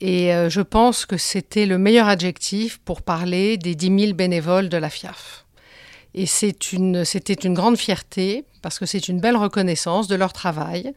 Et 0.00 0.34
euh, 0.34 0.48
je 0.48 0.62
pense 0.62 1.04
que 1.04 1.18
c'était 1.18 1.66
le 1.66 1.76
meilleur 1.76 2.08
adjectif 2.08 2.78
pour 2.78 3.02
parler 3.02 3.58
des 3.58 3.74
10 3.74 4.06
000 4.06 4.12
bénévoles 4.14 4.70
de 4.70 4.78
la 4.78 4.88
FIAF. 4.88 5.44
Et 6.14 6.26
c'était 6.26 7.34
une 7.34 7.54
grande 7.54 7.76
fierté 7.76 8.44
parce 8.62 8.78
que 8.78 8.86
c'est 8.86 9.08
une 9.08 9.20
belle 9.20 9.36
reconnaissance 9.36 10.08
de 10.08 10.14
leur 10.14 10.32
travail 10.32 10.94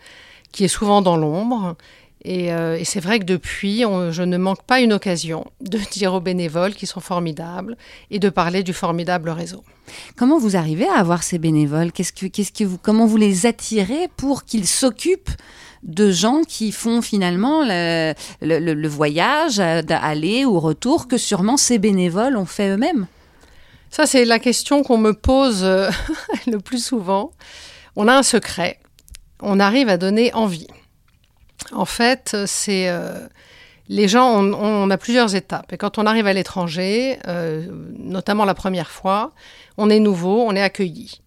qui 0.52 0.64
est 0.64 0.70
souvent 0.70 1.02
dans 1.02 1.18
l'ombre. 1.18 1.76
Et, 2.24 2.52
euh, 2.52 2.78
et 2.78 2.84
c'est 2.84 3.00
vrai 3.00 3.20
que 3.20 3.24
depuis, 3.26 3.86
on- 3.86 4.12
je 4.12 4.24
ne 4.24 4.38
manque 4.38 4.64
pas 4.64 4.80
une 4.82 4.92
occasion 4.94 5.46
de 5.62 5.78
dire 5.92 6.14
aux 6.14 6.20
bénévoles 6.20 6.74
qu'ils 6.74 6.88
sont 6.88 7.00
formidables 7.00 7.78
et 8.12 8.20
de 8.20 8.30
parler 8.30 8.64
du 8.64 8.74
formidable 8.74 9.30
réseau. 9.30 9.64
Comment 10.18 10.38
vous 10.40 10.58
arrivez 10.58 10.88
à 10.88 10.96
avoir 10.96 11.24
ces 11.24 11.38
bénévoles? 11.38 11.92
Qu'est-ce 11.92 12.12
que, 12.14 12.26
qu'est-ce 12.26 12.52
que 12.52 12.64
vous, 12.66 12.78
Comment 12.78 13.06
vous 13.06 13.18
les 13.18 13.46
attirez 13.46 14.10
pour 14.18 14.44
qu'ils 14.46 14.68
s'occupent 14.68 15.30
de 15.84 16.12
gens 16.12 16.42
qui 16.46 16.72
font 16.72 17.02
finalement 17.02 17.62
le, 17.64 18.14
le- 18.42 18.60
le- 18.60 18.74
le 18.74 18.88
voyage, 18.88 19.60
euh, 19.60 19.82
d'aller 19.84 20.44
ou 20.44 20.60
retour, 20.60 21.08
que 21.08 21.18
sûrement 21.18 21.56
ces 21.56 21.78
bénévoles 21.78 22.36
ont 22.36 22.46
fait 22.48 22.70
eux-mêmes? 22.72 23.08
Ça, 23.90 24.06
c'est 24.06 24.26
la 24.26 24.40
question 24.40 24.84
qu'on 24.84 24.98
me 24.98 25.14
pose 25.14 25.62
euh, 25.64 25.90
le 26.48 26.58
plus 26.58 26.84
souvent. 26.84 27.32
On 27.96 28.08
a 28.10 28.14
un 28.18 28.24
secret. 28.24 28.80
On 29.42 29.60
arrive 29.60 29.88
à 29.88 29.98
donner 29.98 30.34
envie. 30.34 30.68
En 31.72 31.86
fait, 31.86 32.36
c'est 32.46 32.90
euh, 32.90 33.28
les 33.90 34.08
gens. 34.08 34.42
On, 34.42 34.90
a 34.90 34.98
plusieurs 34.98 35.36
étapes. 35.36 35.74
Et 35.74 35.78
quand 35.78 35.98
on 35.98 36.06
arrive 36.06 36.28
à 36.28 36.34
l'étranger, 36.34 37.20
euh, 37.28 37.68
notamment 37.98 38.46
la 38.46 38.54
première 38.54 38.90
fois, 38.90 39.32
on 39.78 39.90
est 39.90 40.00
nouveau, 40.00 40.42
on 40.42 40.54
est 40.56 40.62
accueilli. 40.62 41.22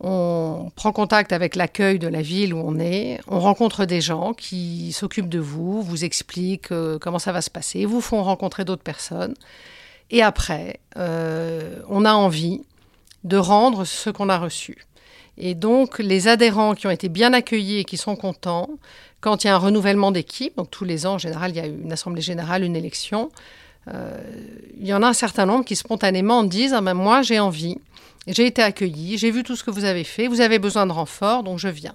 On 0.00 0.70
prend 0.74 0.92
contact 0.92 1.32
avec 1.32 1.56
l'accueil 1.56 1.98
de 1.98 2.08
la 2.08 2.20
ville 2.20 2.52
où 2.52 2.58
on 2.58 2.78
est, 2.78 3.20
on 3.28 3.40
rencontre 3.40 3.86
des 3.86 4.00
gens 4.00 4.34
qui 4.34 4.92
s'occupent 4.92 5.28
de 5.28 5.38
vous, 5.38 5.82
vous 5.82 6.04
expliquent 6.04 6.72
euh, 6.72 6.98
comment 6.98 7.18
ça 7.18 7.32
va 7.32 7.40
se 7.40 7.50
passer, 7.50 7.86
vous 7.86 8.00
font 8.00 8.22
rencontrer 8.22 8.64
d'autres 8.64 8.82
personnes. 8.82 9.34
Et 10.10 10.22
après, 10.22 10.80
euh, 10.98 11.78
on 11.88 12.04
a 12.04 12.12
envie 12.12 12.62
de 13.22 13.36
rendre 13.36 13.84
ce 13.84 14.10
qu'on 14.10 14.28
a 14.28 14.36
reçu. 14.36 14.84
Et 15.38 15.54
donc, 15.54 15.98
les 15.98 16.28
adhérents 16.28 16.74
qui 16.74 16.86
ont 16.86 16.90
été 16.90 17.08
bien 17.08 17.32
accueillis 17.32 17.78
et 17.78 17.84
qui 17.84 17.96
sont 17.96 18.14
contents, 18.14 18.68
quand 19.24 19.42
il 19.42 19.46
y 19.46 19.50
a 19.50 19.54
un 19.54 19.58
renouvellement 19.58 20.12
d'équipe, 20.12 20.54
donc 20.58 20.70
tous 20.70 20.84
les 20.84 21.06
ans, 21.06 21.14
en 21.14 21.18
général, 21.18 21.52
il 21.52 21.56
y 21.56 21.60
a 21.60 21.64
une 21.64 21.90
assemblée 21.90 22.20
générale, 22.20 22.62
une 22.62 22.76
élection, 22.76 23.30
euh, 23.88 24.18
il 24.78 24.86
y 24.86 24.92
en 24.92 25.02
a 25.02 25.06
un 25.06 25.14
certain 25.14 25.46
nombre 25.46 25.64
qui 25.64 25.76
spontanément 25.76 26.44
disent 26.44 26.74
ah 26.74 26.82
ben 26.82 26.92
moi 26.92 27.22
j'ai 27.22 27.40
envie, 27.40 27.78
j'ai 28.26 28.44
été 28.44 28.60
accueilli, 28.60 29.16
j'ai 29.16 29.30
vu 29.30 29.42
tout 29.42 29.56
ce 29.56 29.64
que 29.64 29.70
vous 29.70 29.84
avez 29.84 30.04
fait, 30.04 30.28
vous 30.28 30.42
avez 30.42 30.58
besoin 30.58 30.84
de 30.84 30.92
renfort, 30.92 31.42
donc 31.42 31.58
je 31.58 31.68
viens. 31.68 31.94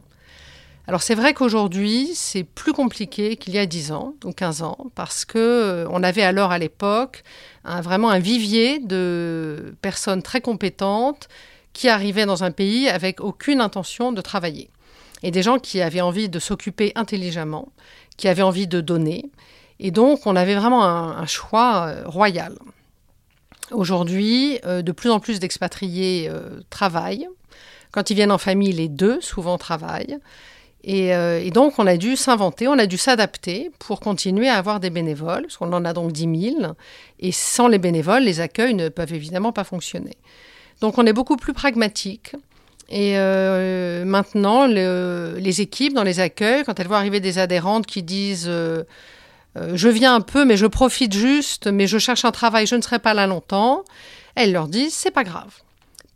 Alors 0.88 1.04
c'est 1.04 1.14
vrai 1.14 1.36
qu'aujourd'hui 1.36 2.10
c'est 2.16 2.44
plus 2.44 2.74
compliqué 2.74 3.36
qu'il 3.36 3.54
y 3.54 3.60
a 3.60 3.68
10 3.68 3.92
ans 3.92 4.16
ou 4.26 4.32
15 4.32 4.64
ans 4.64 4.78
parce 4.96 5.24
que 5.24 5.38
euh, 5.38 5.88
avait 6.02 6.24
alors 6.24 6.52
à 6.52 6.58
l'époque 6.58 7.24
vraiment 7.64 8.10
un 8.10 8.18
vivier 8.18 8.80
de 8.80 9.76
personnes 9.84 10.24
très 10.24 10.42
compétentes 10.42 11.28
qui 11.74 11.90
arrivaient 11.90 12.26
dans 12.26 12.44
un 12.44 12.50
pays 12.50 12.90
avec 12.90 13.22
aucune 13.22 13.62
intention 13.62 14.12
de 14.12 14.22
travailler 14.22 14.72
et 15.24 15.32
des 15.32 15.44
gens 15.44 15.60
qui 15.60 15.82
avaient 15.82 16.02
envie 16.02 16.30
de 16.30 16.40
s'occuper 16.40 16.92
intelligemment, 16.96 17.70
qui 18.18 18.28
avaient 18.28 18.42
envie 18.42 18.68
de 18.68 18.82
donner 18.82 19.30
et 19.80 19.92
donc, 19.92 20.26
on 20.26 20.36
avait 20.36 20.56
vraiment 20.56 20.84
un, 20.84 21.26
choix 21.26 21.88
euh, 21.88 22.04
royal. 22.06 22.58
Aujourd'hui, 23.72 24.60
euh, 24.66 24.82
de 24.82 24.92
plus 24.92 25.10
en 25.10 25.20
plus 25.20 25.40
d'expatriés 25.40 26.28
euh, 26.30 26.60
travaillent. 26.70 27.28
Quand 27.92 28.10
ils 28.10 28.16
viennent 28.16 28.32
en 28.32 28.38
famille, 28.38 28.74
les 28.74 28.90
deux 28.90 29.22
souvent 29.22 29.58
travaillent. 29.58 30.18
Et, 30.84 31.10
et 31.10 31.52
donc, 31.52 31.78
on 31.78 31.86
a 31.88 31.98
dû 31.98 32.16
s'inventer, 32.16 32.70
on 32.70 32.80
a 32.80 32.86
dû 32.86 32.98
s'adapter 32.98 33.70
pour 33.80 34.00
continuer 34.00 34.48
à 34.48 34.56
avoir 34.56 34.80
des 34.80 34.90
bénévoles, 34.90 35.42
parce 35.42 35.58
qu'on 35.58 35.74
en 35.74 35.84
a 35.84 35.92
donc 35.92 36.14
10 36.14 36.54
000. 36.62 36.74
Et 37.20 37.34
sans 37.34 37.68
les 37.68 37.80
bénévoles, 37.80 38.24
les 38.24 38.40
accueils 38.40 38.76
ne 38.76 38.88
peuvent 38.88 39.14
évidemment 39.14 39.52
pas 39.52 39.66
fonctionner. 39.66 40.16
Donc, 40.80 40.98
on 40.98 41.06
est 41.06 41.12
beaucoup 41.12 41.36
plus 41.36 41.52
pragmatique. 41.52 42.34
Et 42.90 43.16
maintenant, 44.06 44.66
les 44.66 45.62
équipes 45.62 45.94
dans 45.94 46.04
les 46.04 46.20
accueils, 46.20 46.64
quand 46.64 46.80
elles 46.80 46.88
voient 46.88 46.98
arriver 46.98 47.20
des 47.20 47.38
adhérentes 47.38 47.86
qui 47.86 48.02
disent 48.02 48.50
euh, 49.58 49.72
je 49.76 49.90
viens 49.90 50.16
un 50.16 50.22
peu, 50.22 50.46
mais 50.46 50.58
je 50.58 50.68
profite 50.68 51.14
juste, 51.14 51.68
mais 51.68 51.88
je 51.88 51.98
cherche 51.98 52.26
un 52.26 52.32
travail, 52.32 52.68
je 52.68 52.76
ne 52.76 52.82
serai 52.82 53.00
pas 53.00 53.14
là 53.14 53.28
longtemps. 53.28 53.84
Elles 54.36 54.52
leur 54.52 54.68
disent, 54.68 54.94
c'est 54.94 55.12
pas 55.12 55.24
grave. 55.24 55.54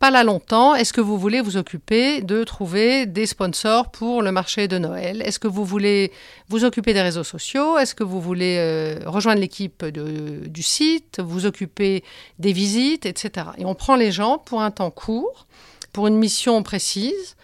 Pas 0.00 0.10
là 0.10 0.24
longtemps, 0.24 0.74
est-ce 0.74 0.92
que 0.92 1.00
vous 1.00 1.18
voulez 1.18 1.40
vous 1.40 1.56
occuper 1.56 2.20
de 2.20 2.44
trouver 2.44 3.06
des 3.06 3.26
sponsors 3.26 3.90
pour 3.90 4.22
le 4.22 4.32
marché 4.32 4.68
de 4.68 4.76
Noël? 4.76 5.22
Est-ce 5.22 5.38
que 5.38 5.48
vous 5.48 5.64
voulez 5.64 6.12
vous 6.48 6.64
occuper 6.64 6.92
des 6.92 7.00
réseaux 7.00 7.24
sociaux? 7.24 7.78
Est-ce 7.78 7.94
que 7.94 8.04
vous 8.04 8.20
voulez 8.20 8.56
euh, 8.58 8.98
rejoindre 9.06 9.40
l'équipe 9.40 9.84
du 9.84 10.62
site, 10.62 11.20
vous 11.24 11.46
occuper 11.46 12.04
des 12.38 12.52
visites, 12.52 13.06
etc. 13.06 13.46
Et 13.56 13.64
on 13.64 13.74
prend 13.74 13.96
les 13.96 14.12
gens 14.12 14.38
pour 14.38 14.62
un 14.62 14.70
temps 14.70 14.90
court, 14.90 15.46
pour 15.94 16.08
une 16.08 16.18
mission 16.18 16.62
précise. 16.62 17.36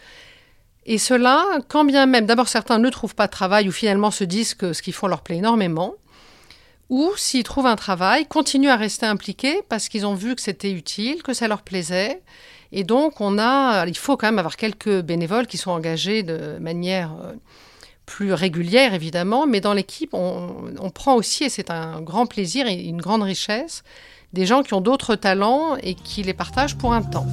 Et 0.85 0.99
cela, 0.99 1.47
quand 1.69 1.85
bien 1.85 2.05
même, 2.05 2.27
d'abord 2.27 2.49
certains 2.49 2.79
ne 2.79 2.91
trouvent 2.91 3.15
pas 3.15 3.29
de 3.29 3.33
travail 3.33 3.69
ou 3.69 3.73
finalement 3.73 4.11
se 4.11 4.25
disent 4.25 4.53
que 4.53 4.75
ce 4.75 4.83
qu'ils 4.83 4.93
font 4.93 5.07
leur 5.07 5.23
plaît 5.23 5.37
énormément, 5.37 5.95
ou 6.91 7.13
s'ils 7.17 7.45
trouvent 7.45 7.67
un 7.67 7.77
travail, 7.77 8.27
continuent 8.27 8.71
à 8.71 8.77
rester 8.77 9.07
impliqués 9.07 9.63
parce 9.69 9.89
qu'ils 9.89 10.05
ont 10.05 10.15
vu 10.15 10.35
que 10.35 10.43
c'était 10.43 10.73
utile, 10.73 11.23
que 11.23 11.33
ça 11.33 11.47
leur 11.47 11.63
plaisait. 11.63 12.21
Et 12.73 12.83
donc, 12.83 13.21
on 13.21 13.39
a, 13.39 13.87
il 13.87 13.97
faut 13.97 14.17
quand 14.17 14.27
même 14.27 14.41
avoir 14.41 14.57
quelques 14.57 15.01
bénévoles 15.01 15.47
qui 15.47 15.57
sont 15.57 15.71
engagés 15.71 16.25
de 16.25 16.59
manière 16.61 17.13
euh, 17.23 17.33
plus 18.07 18.33
régulière, 18.33 18.93
évidemment, 18.93 19.47
mais 19.47 19.61
dans 19.61 19.75
l'équipe, 19.75 20.13
on, 20.15 20.75
on, 20.81 20.91
prend 20.91 21.15
aussi, 21.15 21.45
et 21.45 21.49
c'est 21.49 21.71
un 21.71 22.01
grand 22.01 22.27
plaisir 22.27 22.67
et 22.67 22.75
une 22.75 23.01
grande 23.01 23.23
richesse, 23.23 23.85
des 24.33 24.47
gens 24.47 24.63
qui 24.65 24.75
ont 24.75 24.81
d'autres 24.81 25.15
talents 25.15 25.77
et 25.77 25.95
qui 25.95 26.25
les 26.25 26.35
partagent 26.35 26.77
pour 26.77 26.93
un 26.93 27.03
temps. 27.03 27.27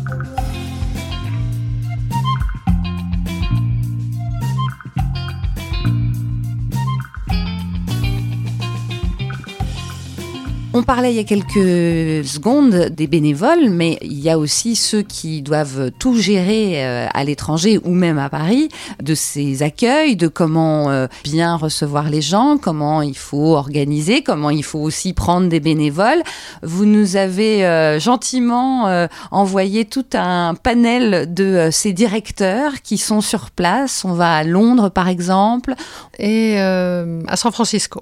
On 10.78 10.84
parlait 10.84 11.12
il 11.12 11.16
y 11.16 11.20
a 11.20 11.24
quelques 11.24 12.24
secondes 12.24 12.90
des 12.92 13.08
bénévoles, 13.08 13.72
mais 13.72 13.98
il 14.04 14.20
y 14.20 14.30
a 14.30 14.38
aussi 14.38 14.76
ceux 14.76 15.02
qui 15.02 15.42
doivent 15.42 15.90
tout 15.98 16.16
gérer 16.16 16.86
euh, 16.86 17.08
à 17.12 17.24
l'étranger 17.24 17.80
ou 17.84 17.96
même 17.96 18.20
à 18.20 18.30
Paris, 18.30 18.70
de 19.02 19.16
ces 19.16 19.64
accueils, 19.64 20.16
de 20.16 20.28
comment 20.28 20.92
euh, 20.92 21.08
bien 21.24 21.56
recevoir 21.56 22.12
les 22.12 22.22
gens, 22.22 22.60
comment 22.62 23.02
il 23.02 23.18
faut 23.18 23.56
organiser, 23.56 24.22
comment 24.22 24.52
il 24.52 24.64
faut 24.64 24.78
aussi 24.78 25.14
prendre 25.14 25.50
des 25.50 25.60
bénévoles. 25.60 26.22
Vous 26.62 26.86
nous 26.86 27.16
avez 27.16 27.66
euh, 27.66 28.00
gentiment 28.00 29.08
envoyé 29.32 29.86
tout 29.86 30.06
un 30.14 30.54
panel 30.54 31.34
de 31.34 31.70
ces 31.72 31.92
directeurs 31.92 32.84
qui 32.84 33.00
sont 33.00 33.22
sur 33.22 33.50
place. 33.50 34.06
On 34.06 34.14
va 34.14 34.36
à 34.36 34.44
Londres 34.44 34.90
par 34.90 35.08
exemple. 35.08 35.74
Et 36.20 36.60
à 36.60 37.36
San 37.36 37.52
Francisco. 37.52 38.02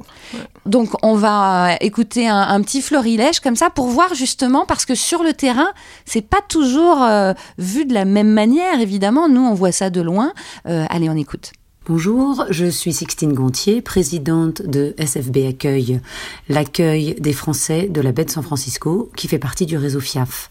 Donc 0.65 0.89
on 1.03 1.15
va 1.15 1.75
écouter 1.79 2.27
un, 2.27 2.41
un 2.41 2.64
petit 2.65 2.81
florilège 2.81 3.39
comme 3.39 3.55
ça 3.55 3.69
pour 3.69 3.87
voir 3.87 4.13
justement 4.13 4.65
parce 4.65 4.85
que 4.85 4.95
sur 4.95 5.23
le 5.23 5.33
terrain, 5.33 5.69
c'est 6.05 6.27
pas 6.27 6.41
toujours 6.47 7.03
euh, 7.03 7.33
vu 7.57 7.85
de 7.85 7.93
la 7.93 8.05
même 8.05 8.31
manière. 8.31 8.81
Évidemment, 8.81 9.29
nous 9.29 9.41
on 9.41 9.53
voit 9.53 9.71
ça 9.71 9.89
de 9.89 10.01
loin. 10.01 10.33
Euh, 10.67 10.85
allez, 10.89 11.09
on 11.09 11.15
écoute. 11.15 11.53
Bonjour, 11.87 12.45
je 12.49 12.65
suis 12.65 12.93
Sixtine 12.93 13.33
Gontier, 13.33 13.79
présidente 13.79 14.63
de 14.63 14.95
SFB 14.97 15.45
Accueil, 15.47 16.01
l'accueil 16.49 17.15
des 17.19 17.33
Français 17.33 17.87
de 17.89 18.01
la 18.01 18.11
baie 18.11 18.25
de 18.25 18.31
San 18.31 18.41
Francisco, 18.43 19.11
qui 19.15 19.27
fait 19.27 19.37
partie 19.37 19.67
du 19.67 19.77
réseau 19.77 19.99
FIAF. 19.99 20.49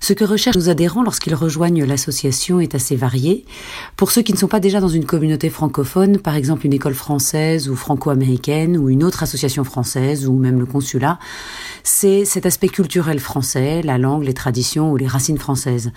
Ce 0.00 0.12
que 0.12 0.24
recherchent 0.24 0.56
nos 0.56 0.68
adhérents 0.68 1.02
lorsqu'ils 1.02 1.34
rejoignent 1.34 1.84
l'association 1.84 2.60
est 2.60 2.74
assez 2.74 2.96
varié. 2.96 3.44
Pour 3.96 4.10
ceux 4.10 4.22
qui 4.22 4.32
ne 4.32 4.38
sont 4.38 4.48
pas 4.48 4.60
déjà 4.60 4.80
dans 4.80 4.88
une 4.88 5.04
communauté 5.04 5.50
francophone, 5.50 6.18
par 6.18 6.34
exemple 6.34 6.66
une 6.66 6.72
école 6.72 6.94
française 6.94 7.68
ou 7.68 7.76
franco-américaine 7.76 8.76
ou 8.76 8.88
une 8.88 9.04
autre 9.04 9.22
association 9.22 9.64
française 9.64 10.26
ou 10.26 10.32
même 10.32 10.58
le 10.58 10.66
consulat, 10.66 11.18
c'est 11.82 12.24
cet 12.24 12.46
aspect 12.46 12.68
culturel 12.68 13.18
français, 13.18 13.82
la 13.82 13.98
langue, 13.98 14.24
les 14.24 14.34
traditions 14.34 14.92
ou 14.92 14.96
les 14.96 15.06
racines 15.06 15.38
françaises. 15.38 15.90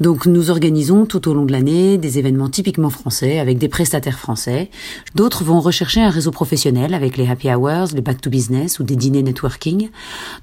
Donc 0.00 0.26
nous 0.26 0.50
organisons 0.50 1.06
tout 1.06 1.28
au 1.28 1.34
long 1.34 1.44
de 1.44 1.52
l'année 1.52 1.98
des 1.98 2.18
événements 2.18 2.48
typiquement 2.48 2.90
français 2.90 3.38
avec 3.38 3.58
des 3.58 3.68
prestataires 3.68 4.18
français. 4.18 4.70
D'autres 5.14 5.44
vont 5.44 5.60
rechercher 5.60 6.00
un 6.00 6.10
réseau 6.10 6.30
professionnel 6.30 6.94
avec 6.94 7.16
les 7.16 7.28
happy 7.28 7.48
hours, 7.50 7.88
les 7.94 8.00
back 8.00 8.20
to 8.20 8.30
business 8.30 8.78
ou 8.78 8.84
des 8.84 8.96
dîners 8.96 9.22
networking. 9.22 9.90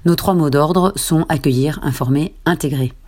Nos 0.04 0.14
trois 0.14 0.34
mots 0.34 0.50
d'ordre 0.50 0.92
sont 0.96 1.26
accueillir, 1.28 1.80
informer, 1.82 2.34
intégrer. 2.46 2.92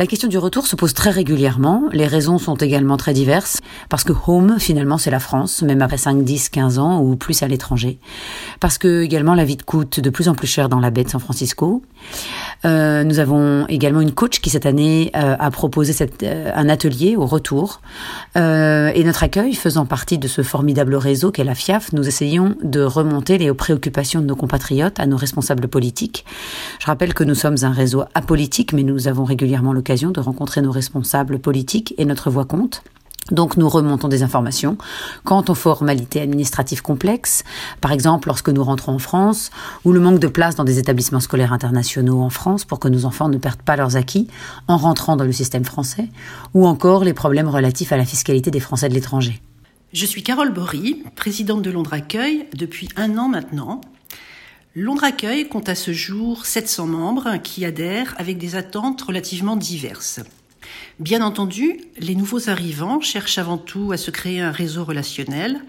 La 0.00 0.06
question 0.06 0.28
du 0.28 0.38
retour 0.38 0.66
se 0.66 0.76
pose 0.76 0.94
très 0.94 1.10
régulièrement. 1.10 1.82
Les 1.92 2.06
raisons 2.06 2.38
sont 2.38 2.54
également 2.54 2.96
très 2.96 3.12
diverses. 3.12 3.60
Parce 3.90 4.02
que 4.02 4.14
home, 4.26 4.56
finalement, 4.58 4.96
c'est 4.96 5.10
la 5.10 5.20
France, 5.20 5.60
même 5.60 5.82
après 5.82 5.98
5, 5.98 6.24
10, 6.24 6.48
15 6.48 6.78
ans 6.78 7.02
ou 7.02 7.16
plus 7.16 7.42
à 7.42 7.48
l'étranger. 7.48 7.98
Parce 8.60 8.78
que 8.78 9.02
également 9.02 9.34
la 9.34 9.44
vie 9.44 9.58
coûte 9.58 10.00
de 10.00 10.08
plus 10.08 10.30
en 10.30 10.34
plus 10.34 10.46
cher 10.46 10.70
dans 10.70 10.80
la 10.80 10.88
baie 10.88 11.04
de 11.04 11.10
San 11.10 11.20
Francisco. 11.20 11.82
Euh, 12.64 13.04
nous 13.04 13.18
avons 13.18 13.66
également 13.68 14.00
une 14.00 14.12
coach 14.12 14.40
qui 14.40 14.48
cette 14.48 14.64
année 14.64 15.10
euh, 15.16 15.36
a 15.38 15.50
proposé 15.50 15.94
euh, 16.22 16.50
un 16.54 16.70
atelier 16.70 17.16
au 17.16 17.26
retour. 17.26 17.82
et 18.36 19.04
notre 19.04 19.22
accueil 19.22 19.54
faisant 19.54 19.84
partie 19.84 20.16
de 20.16 20.28
ce 20.28 20.42
formidable 20.42 20.94
réseau 20.94 21.30
qu'est 21.30 21.44
la 21.44 21.54
FIAF, 21.54 21.92
nous 21.92 22.08
essayons 22.08 22.54
de 22.62 22.80
remonter 22.80 23.36
les 23.36 23.52
préoccupations 23.52 24.22
de 24.22 24.26
nos 24.26 24.36
compatriotes 24.36 24.98
à 24.98 25.04
nos 25.04 25.18
responsables 25.18 25.68
politiques. 25.68 26.24
Je 26.78 26.86
rappelle 26.86 27.12
que 27.12 27.24
nous 27.24 27.34
sommes 27.34 27.56
un 27.62 27.72
réseau 27.72 28.04
apolitique, 28.14 28.72
mais 28.72 28.82
nous 28.82 29.06
avons 29.06 29.24
régulièrement 29.24 29.74
l'occasion 29.90 30.12
de 30.12 30.20
rencontrer 30.20 30.62
nos 30.62 30.70
responsables 30.70 31.40
politiques 31.40 31.94
et 31.98 32.04
notre 32.04 32.30
voix 32.30 32.44
compte. 32.44 32.84
Donc 33.32 33.56
nous 33.56 33.68
remontons 33.68 34.06
des 34.06 34.22
informations 34.22 34.78
quant 35.24 35.44
aux 35.48 35.56
formalités 35.56 36.20
administratives 36.20 36.80
complexes, 36.80 37.42
par 37.80 37.90
exemple 37.90 38.28
lorsque 38.28 38.50
nous 38.50 38.62
rentrons 38.62 38.92
en 38.92 38.98
France, 39.00 39.50
ou 39.84 39.90
le 39.90 39.98
manque 39.98 40.20
de 40.20 40.28
place 40.28 40.54
dans 40.54 40.62
des 40.62 40.78
établissements 40.78 41.18
scolaires 41.18 41.52
internationaux 41.52 42.20
en 42.20 42.30
France 42.30 42.64
pour 42.64 42.78
que 42.78 42.86
nos 42.86 43.04
enfants 43.04 43.28
ne 43.28 43.36
perdent 43.36 43.62
pas 43.62 43.74
leurs 43.74 43.96
acquis 43.96 44.28
en 44.68 44.76
rentrant 44.76 45.16
dans 45.16 45.24
le 45.24 45.32
système 45.32 45.64
français, 45.64 46.08
ou 46.54 46.68
encore 46.68 47.02
les 47.02 47.12
problèmes 47.12 47.48
relatifs 47.48 47.90
à 47.90 47.96
la 47.96 48.04
fiscalité 48.04 48.52
des 48.52 48.60
Français 48.60 48.88
de 48.88 48.94
l'étranger. 48.94 49.42
Je 49.92 50.06
suis 50.06 50.22
Carole 50.22 50.52
Bory, 50.52 51.02
présidente 51.16 51.62
de 51.62 51.70
Londres 51.72 51.94
Accueil 51.94 52.46
depuis 52.54 52.88
un 52.94 53.18
an 53.18 53.28
maintenant. 53.28 53.80
Londres 54.76 55.02
Accueil 55.02 55.48
compte 55.48 55.68
à 55.68 55.74
ce 55.74 55.92
jour 55.92 56.46
700 56.46 56.86
membres 56.86 57.36
qui 57.42 57.64
adhèrent 57.64 58.14
avec 58.18 58.38
des 58.38 58.54
attentes 58.54 59.02
relativement 59.02 59.56
diverses. 59.56 60.20
Bien 61.00 61.22
entendu, 61.22 61.80
les 61.98 62.14
nouveaux 62.14 62.48
arrivants 62.48 63.00
cherchent 63.00 63.38
avant 63.38 63.58
tout 63.58 63.90
à 63.90 63.96
se 63.96 64.12
créer 64.12 64.40
un 64.40 64.52
réseau 64.52 64.84
relationnel 64.84 65.60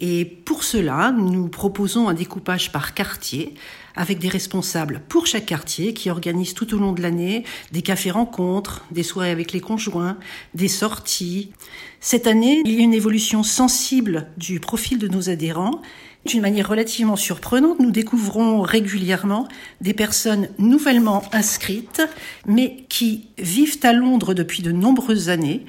Et 0.00 0.24
pour 0.24 0.64
cela, 0.64 1.12
nous 1.16 1.46
proposons 1.46 2.08
un 2.08 2.14
découpage 2.14 2.72
par 2.72 2.94
quartier 2.94 3.54
avec 3.94 4.18
des 4.18 4.28
responsables 4.28 5.02
pour 5.08 5.26
chaque 5.26 5.46
quartier 5.46 5.94
qui 5.94 6.10
organisent 6.10 6.54
tout 6.54 6.74
au 6.74 6.78
long 6.78 6.92
de 6.92 7.02
l'année 7.02 7.44
des 7.70 7.82
cafés-rencontres, 7.82 8.84
des 8.90 9.04
soirées 9.04 9.30
avec 9.30 9.52
les 9.52 9.60
conjoints, 9.60 10.16
des 10.54 10.68
sorties. 10.68 11.52
Cette 12.00 12.26
année, 12.26 12.62
il 12.64 12.72
y 12.72 12.80
a 12.80 12.82
une 12.82 12.94
évolution 12.94 13.44
sensible 13.44 14.26
du 14.36 14.58
profil 14.58 14.98
de 14.98 15.06
nos 15.06 15.30
adhérents. 15.30 15.80
D'une 16.24 16.40
manière 16.40 16.68
relativement 16.68 17.16
surprenante, 17.16 17.80
nous 17.80 17.90
découvrons 17.90 18.60
régulièrement 18.60 19.48
des 19.80 19.92
personnes 19.92 20.48
nouvellement 20.58 21.24
inscrites, 21.32 22.02
mais 22.46 22.84
qui 22.88 23.26
vivent 23.38 23.80
à 23.82 23.92
Londres 23.92 24.32
depuis 24.32 24.62
de 24.62 24.70
nombreuses 24.70 25.30
années, 25.30 25.66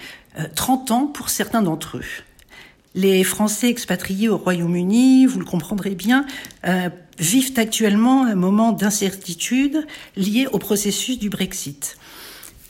30 0.55 0.91
euh, 0.91 0.93
ans 0.93 1.07
pour 1.07 1.29
certains 1.29 1.63
d'entre 1.63 1.98
eux. 1.98 2.05
Les 2.93 3.24
Français 3.24 3.69
expatriés 3.69 4.29
au 4.29 4.38
Royaume-Uni, 4.38 5.25
vous 5.25 5.39
le 5.39 5.45
comprendrez 5.45 5.95
bien, 5.95 6.27
euh, 6.67 6.89
vivent 7.17 7.53
actuellement 7.57 8.24
un 8.25 8.36
moment 8.36 8.72
d'incertitude 8.72 9.88
lié 10.15 10.48
au 10.51 10.60
processus 10.60 11.17
du 11.17 11.29
Brexit. 11.29 11.98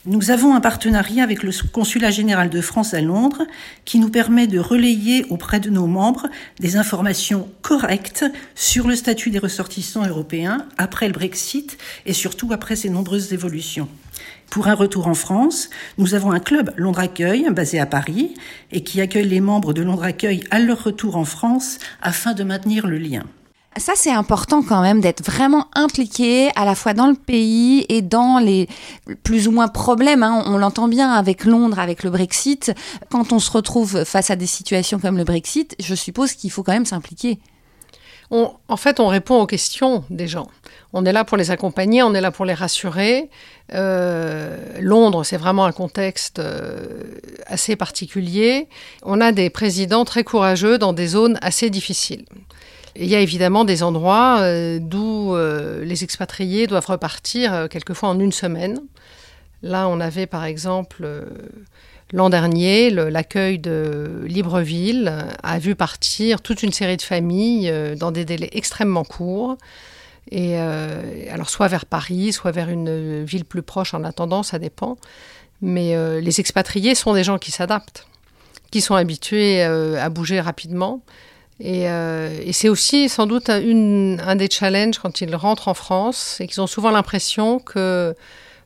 Nous 0.06 0.30
avons 0.30 0.54
un 0.54 0.60
partenariat 0.60 1.22
avec 1.22 1.42
le 1.42 1.50
Consulat 1.72 2.10
général 2.10 2.50
de 2.50 2.60
France 2.60 2.92
à 2.92 3.00
Londres 3.00 3.46
qui 3.86 3.98
nous 3.98 4.10
permet 4.10 4.46
de 4.46 4.58
relayer 4.58 5.24
auprès 5.30 5.60
de 5.60 5.70
nos 5.70 5.86
membres 5.86 6.28
des 6.60 6.76
informations 6.76 7.48
correctes 7.62 8.26
sur 8.54 8.86
le 8.86 8.96
statut 8.96 9.30
des 9.30 9.38
ressortissants 9.38 10.06
européens 10.06 10.66
après 10.76 11.06
le 11.06 11.14
Brexit 11.14 11.78
et 12.04 12.12
surtout 12.12 12.52
après 12.52 12.76
ces 12.76 12.90
nombreuses 12.90 13.32
évolutions. 13.32 13.88
Pour 14.50 14.68
un 14.68 14.74
retour 14.74 15.06
en 15.06 15.14
France, 15.14 15.70
nous 15.96 16.12
avons 16.12 16.32
un 16.32 16.40
club 16.40 16.74
Londres 16.76 17.00
Accueil 17.00 17.48
basé 17.50 17.80
à 17.80 17.86
Paris 17.86 18.34
et 18.72 18.82
qui 18.82 19.00
accueille 19.00 19.28
les 19.28 19.40
membres 19.40 19.72
de 19.72 19.80
Londres 19.80 20.04
Accueil 20.04 20.44
à 20.50 20.58
leur 20.58 20.84
retour 20.84 21.16
en 21.16 21.24
France 21.24 21.78
afin 22.02 22.34
de 22.34 22.44
maintenir 22.44 22.86
le 22.86 22.98
lien. 22.98 23.24
Ça, 23.76 23.94
c'est 23.96 24.12
important 24.12 24.62
quand 24.62 24.82
même 24.82 25.00
d'être 25.00 25.24
vraiment 25.24 25.66
impliqué 25.74 26.50
à 26.54 26.64
la 26.64 26.76
fois 26.76 26.94
dans 26.94 27.08
le 27.08 27.14
pays 27.14 27.84
et 27.88 28.02
dans 28.02 28.38
les 28.38 28.68
plus 29.24 29.48
ou 29.48 29.50
moins 29.50 29.66
problèmes. 29.66 30.22
Hein. 30.22 30.44
On 30.46 30.58
l'entend 30.58 30.86
bien 30.86 31.10
avec 31.10 31.44
Londres, 31.44 31.80
avec 31.80 32.04
le 32.04 32.10
Brexit. 32.10 32.72
Quand 33.10 33.32
on 33.32 33.40
se 33.40 33.50
retrouve 33.50 34.04
face 34.04 34.30
à 34.30 34.36
des 34.36 34.46
situations 34.46 35.00
comme 35.00 35.16
le 35.16 35.24
Brexit, 35.24 35.74
je 35.80 35.94
suppose 35.96 36.34
qu'il 36.34 36.52
faut 36.52 36.62
quand 36.62 36.72
même 36.72 36.86
s'impliquer. 36.86 37.40
en 38.30 38.76
fait, 38.76 39.00
on 39.00 39.08
répond 39.08 39.40
aux 39.40 39.46
questions 39.46 40.04
des 40.08 40.28
gens. 40.28 40.48
On 40.92 41.04
est 41.04 41.12
là 41.12 41.24
pour 41.24 41.36
les 41.36 41.50
accompagner, 41.50 42.04
on 42.04 42.14
est 42.14 42.20
là 42.20 42.30
pour 42.30 42.44
les 42.44 42.54
rassurer. 42.54 43.28
Euh, 43.72 44.56
Londres, 44.80 45.24
c'est 45.24 45.36
vraiment 45.36 45.64
un 45.64 45.72
contexte 45.72 46.38
euh, 46.38 47.18
assez 47.46 47.74
particulier. 47.74 48.68
On 49.02 49.20
a 49.20 49.32
des 49.32 49.50
présidents 49.50 50.04
très 50.04 50.22
courageux 50.22 50.78
dans 50.78 50.92
des 50.92 51.08
zones 51.08 51.38
assez 51.42 51.70
difficiles. 51.70 52.24
Il 52.96 53.06
y 53.06 53.16
a 53.16 53.20
évidemment 53.20 53.64
des 53.64 53.82
endroits 53.82 54.38
euh, 54.40 54.78
d'où 54.80 55.34
euh, 55.34 55.84
les 55.84 56.04
expatriés 56.04 56.68
doivent 56.68 56.86
repartir 56.86 57.52
euh, 57.52 57.66
quelquefois 57.66 58.08
en 58.08 58.20
une 58.20 58.30
semaine. 58.30 58.78
Là, 59.62 59.88
on 59.88 59.98
avait 59.98 60.26
par 60.26 60.44
exemple 60.44 61.06
l'an 62.12 62.28
dernier 62.28 62.90
l'accueil 62.90 63.58
de 63.58 64.22
Libreville 64.26 65.10
a 65.42 65.58
vu 65.58 65.74
partir 65.74 66.42
toute 66.42 66.62
une 66.62 66.72
série 66.72 66.98
de 66.98 67.02
familles 67.02 67.72
dans 67.96 68.12
des 68.12 68.26
délais 68.26 68.50
extrêmement 68.52 69.04
courts. 69.04 69.56
Et 70.30 70.58
alors 70.58 71.48
soit 71.48 71.68
vers 71.68 71.86
Paris, 71.86 72.34
soit 72.34 72.50
vers 72.50 72.68
une 72.68 73.24
ville 73.24 73.46
plus 73.46 73.62
proche 73.62 73.94
en 73.94 74.04
attendant, 74.04 74.42
ça 74.42 74.58
dépend. 74.58 74.98
Mais 75.62 75.96
les 76.20 76.40
expatriés 76.40 76.94
sont 76.94 77.14
des 77.14 77.24
gens 77.24 77.38
qui 77.38 77.50
s'adaptent, 77.50 78.06
qui 78.70 78.82
sont 78.82 78.96
habitués 78.96 79.62
à 79.62 80.10
bouger 80.10 80.42
rapidement. 80.42 81.00
Euh, 81.62 82.36
et, 82.44 82.52
c'est 82.52 82.68
aussi 82.68 83.08
sans 83.08 83.26
doute 83.26 83.48
un 83.48 84.36
des 84.36 84.48
challenges 84.50 84.98
quand 84.98 85.20
ils 85.20 85.34
rentrent 85.36 85.68
en 85.68 85.74
France, 85.74 86.40
et 86.40 86.46
qu'ils 86.46 86.60
ont 86.60 86.66
souvent 86.66 86.90
l'impression 86.90 87.58
que, 87.58 88.14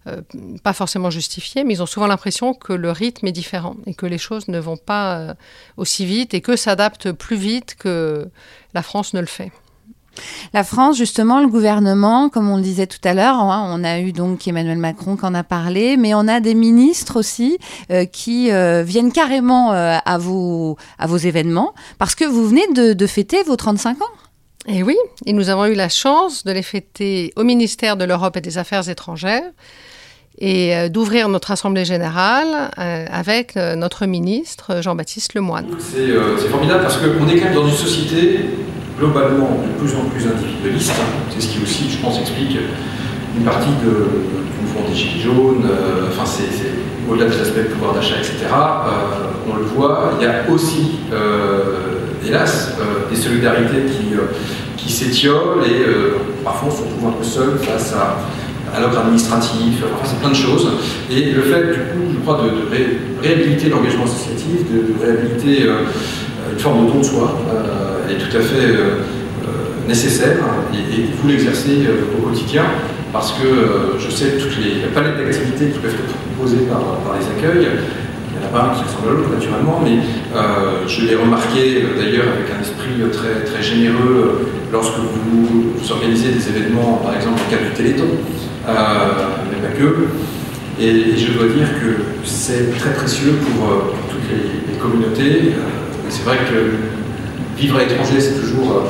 euh, 0.07 0.23
pas 0.63 0.73
forcément 0.73 1.11
justifié, 1.11 1.65
mais 1.65 1.75
ils 1.75 1.83
ont 1.83 1.87
souvent 1.87 2.07
l'impression 2.07 2.55
que 2.55 2.73
le 2.73 2.91
rythme 2.91 3.27
est 3.27 3.33
différent 3.33 3.77
et 3.87 3.95
que 3.95 4.07
les 4.07 4.19
choses 4.19 4.49
ne 4.49 4.59
vont 4.59 4.77
pas 4.77 5.19
euh, 5.19 5.35
aussi 5.77 6.07
vite 6.07 6.35
et 6.35 6.41
que 6.41 6.57
s'adaptent 6.57 7.13
plus 7.13 7.37
vite 7.37 7.77
que 7.79 8.29
la 8.75 8.83
France 8.83 9.13
ne 9.13 9.21
le 9.21 9.27
fait. 9.27 9.53
La 10.55 10.65
France, 10.65 10.97
justement, 10.97 11.41
le 11.41 11.49
gouvernement, 11.49 12.29
comme 12.29 12.49
on 12.51 12.57
le 12.57 12.63
disait 12.63 12.87
tout 12.87 13.01
à 13.05 13.15
l'heure, 13.15 13.37
hein, 13.37 13.71
on 13.75 13.85
a 13.85 14.01
eu 14.01 14.13
donc 14.13 14.47
Emmanuel 14.49 14.79
Macron 14.79 15.17
qui 15.17 15.25
en 15.25 15.35
a 15.35 15.45
parlé, 15.45 15.97
mais 15.97 16.15
on 16.15 16.27
a 16.29 16.41
des 16.41 16.55
ministres 16.55 17.19
aussi 17.19 17.59
euh, 17.91 18.05
qui 18.05 18.51
euh, 18.51 18.83
viennent 18.83 19.13
carrément 19.13 19.73
euh, 19.73 19.97
à, 20.05 20.19
vos, 20.19 20.77
à 20.99 21.07
vos 21.07 21.17
événements 21.17 21.75
parce 21.99 22.15
que 22.15 22.25
vous 22.25 22.47
venez 22.47 22.67
de, 22.73 23.07
fêter 23.07 23.43
vos 23.43 23.57
35 23.57 24.03
ans. 24.03 24.07
Et 24.67 24.83
oui, 24.83 24.97
et 25.25 25.33
nous 25.33 25.49
avons 25.49 25.65
eu 25.67 25.75
la 25.75 25.89
chance 25.89 26.45
de 26.45 26.53
les 26.53 26.63
fêter 26.63 27.33
au 27.37 27.45
ministère 27.45 27.97
de 27.97 28.05
l'Europe 28.05 28.37
et 28.37 28.41
des 28.41 28.59
Affaires 28.59 28.89
étrangères 28.89 29.51
et 30.41 30.91
d'ouvrir 30.91 31.29
notre 31.29 31.51
Assemblée 31.51 31.87
générale 31.87 32.71
avec 32.77 33.57
notre 33.57 34.05
ministre 34.05 34.83
Jean-Baptiste 34.83 35.35
Lemoyne. 35.35 35.69
C'est 35.79 36.49
formidable 36.49 36.83
parce 36.83 36.99
qu'on 36.99 37.27
est 37.29 37.39
quand 37.39 37.47
même 37.47 37.55
dans 37.55 37.67
une 37.67 37.75
société 37.75 38.45
globalement 38.99 39.63
de 39.65 39.79
plus 39.79 39.95
en 39.97 40.09
plus 40.11 40.27
individualiste. 40.27 40.93
C'est 41.31 41.41
ce 41.41 41.49
qui 41.49 41.63
aussi, 41.63 41.91
je 41.91 41.99
pense, 41.99 42.21
explique 42.21 42.59
une 43.37 43.45
partie 43.45 43.71
de, 43.85 43.91
du 43.91 44.67
mouvement 44.67 44.89
des 44.89 44.95
Gilets 44.95 45.23
jaunes. 45.23 45.65
Euh, 45.65 46.09
enfin, 46.09 46.25
c'est 46.27 47.11
au-delà 47.11 47.27
des 47.27 47.41
aspects 47.41 47.59
de 47.59 47.75
pouvoir 47.75 47.95
d'achat, 47.95 48.17
etc. 48.17 48.35
Euh, 48.51 49.51
on 49.51 49.57
le 49.57 49.65
voit, 49.65 50.13
il 50.19 50.25
y 50.25 50.27
a 50.27 50.51
aussi, 50.53 50.99
euh, 51.13 52.01
hélas, 52.27 52.75
des 53.11 53.17
solidarités 53.17 53.87
qui, 53.87 54.15
qui 54.77 54.93
s'étiolent 54.93 55.65
et 55.65 55.85
parfois 56.45 56.69
on 56.69 56.77
se 56.77 56.83
retrouve 56.83 57.09
un 57.09 57.13
peu 57.13 57.25
seul 57.25 57.59
face 57.59 57.95
à, 57.95 58.77
à 58.77 58.81
l'ordre 58.81 58.99
administratif, 58.99 59.83
enfin 59.85 60.05
c'est 60.05 60.21
plein 60.21 60.29
de 60.29 60.35
choses. 60.35 60.69
Et 61.11 61.33
le 61.33 61.41
fait, 61.41 61.73
du 61.73 61.79
coup, 61.79 62.13
je 62.13 62.19
crois, 62.21 62.43
de, 62.43 63.23
réhabiliter 63.27 63.71
l'engagement 63.71 64.05
associatif, 64.05 64.71
de, 64.71 65.03
réhabiliter 65.03 65.71
une 66.53 66.59
forme 66.59 66.87
de 66.87 66.93
don 66.93 66.99
de 66.99 67.05
soi, 67.05 67.39
est 68.11 68.19
tout 68.19 68.37
à 68.37 68.41
fait 68.41 68.67
euh, 68.67 69.05
euh, 69.45 69.87
nécessaire 69.87 70.37
et, 70.73 71.05
vous 71.21 71.29
l'exercez 71.29 71.87
euh, 71.87 72.19
au 72.19 72.29
quotidien 72.29 72.65
parce 73.13 73.33
que 73.33 73.99
je 73.99 74.11
sais 74.11 74.37
toutes 74.39 74.59
les 74.59 74.87
palettes 74.95 75.17
d'activités 75.17 75.71
qui 75.71 75.79
peuvent 75.79 75.95
être 75.95 76.15
proposées 76.37 76.67
par, 76.69 76.81
les 77.19 77.25
accueils. 77.25 77.67
Il 77.67 78.39
n'y 78.39 78.45
en 78.45 78.49
a 78.49 78.53
pas 78.53 78.71
un 78.71 78.77
qui 78.77 78.85
ressemble 78.85 79.09
à 79.09 79.13
l'autre 79.13 79.31
naturellement, 79.33 79.81
mais 79.83 79.97
je 80.87 81.07
l'ai 81.07 81.17
remarqué 81.17 81.87
d'ailleurs 81.97 82.27
avec 82.37 82.53
un 82.55 82.61
esprit 82.61 83.01
très, 83.11 83.51
très 83.51 83.63
généreux 83.63 84.51
lorsque 84.71 84.99
vous, 84.99 85.73
organisez 85.91 86.33
des 86.33 86.49
événements, 86.51 87.01
par 87.03 87.17
exemple 87.17 87.41
le 87.49 87.57
cadre 87.57 87.71
du 87.71 87.75
Téléthon, 87.75 88.13
mais 88.67 89.67
pas 89.67 89.75
que. 89.75 90.05
Et, 90.79 91.17
je 91.17 91.33
dois 91.33 91.49
dire 91.49 91.69
que 91.81 92.03
c'est 92.25 92.79
très 92.79 92.93
précieux 92.93 93.39
pour, 93.41 93.95
toutes 94.11 94.29
les, 94.29 94.75
les 94.75 94.79
communautés. 94.79 95.55
c'est 96.11 96.25
vrai 96.25 96.37
que 96.37 96.99
vivre 97.59 97.77
à 97.77 97.85
l'étranger, 97.85 98.21
c'est 98.21 98.41
toujours, 98.41 98.73
euh, 98.73 98.83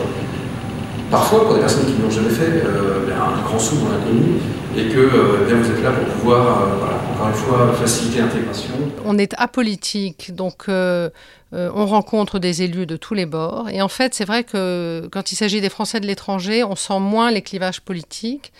parfois 1.10 1.44
pour 1.44 1.54
des 1.54 1.60
personnes 1.60 1.86
qui 1.86 1.92
ne 1.92 2.02
l'ont 2.02 2.10
jamais 2.10 2.30
fait, 2.30 2.62
euh, 2.64 3.06
ben, 3.06 3.16
un 3.16 3.42
grand 3.42 3.58
saut 3.58 3.76
dans 3.76 3.88
l'inconnu, 3.88 4.36
et 4.76 4.88
que 4.88 4.98
euh, 4.98 5.46
ben, 5.48 5.60
vous 5.60 5.70
êtes 5.70 5.82
là 5.82 5.92
pour 5.92 6.14
pouvoir, 6.14 6.68
encore 7.14 7.28
une 7.28 7.34
fois, 7.34 7.72
faciliter 7.74 8.20
l'intégration. 8.20 8.74
On 9.04 9.16
est 9.18 9.34
apolitique, 9.38 10.34
donc 10.34 10.66
on 10.68 11.86
rencontre 11.86 12.38
des 12.38 12.62
élus 12.62 12.86
de 12.86 12.96
tous 12.96 13.14
les 13.14 13.26
bords, 13.26 13.68
et 13.70 13.80
en 13.80 13.88
fait, 13.88 14.14
c'est 14.14 14.26
vrai 14.26 14.44
que 14.44 15.08
quand 15.10 15.32
il 15.32 15.36
s'agit 15.36 15.60
des 15.60 15.70
Français 15.70 16.00
de 16.00 16.06
l'étranger, 16.06 16.62
on 16.62 16.76
sent 16.76 17.00
moins 17.00 17.30
les 17.30 17.42
clivages 17.42 17.80
politiques. 17.80 18.52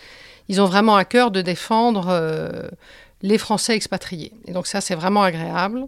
Ils 0.47 0.59
ont 0.59 0.65
vraiment 0.65 0.95
à 0.95 1.05
cœur 1.05 1.29
de 1.29 1.43
défendre 1.43 2.11
les 3.21 3.37
Français 3.37 3.75
expatriés. 3.75 4.31
Et 4.47 4.51
donc 4.51 4.65
ça, 4.65 4.81
c'est 4.81 4.95
vraiment 4.95 5.21
agréable. 5.21 5.85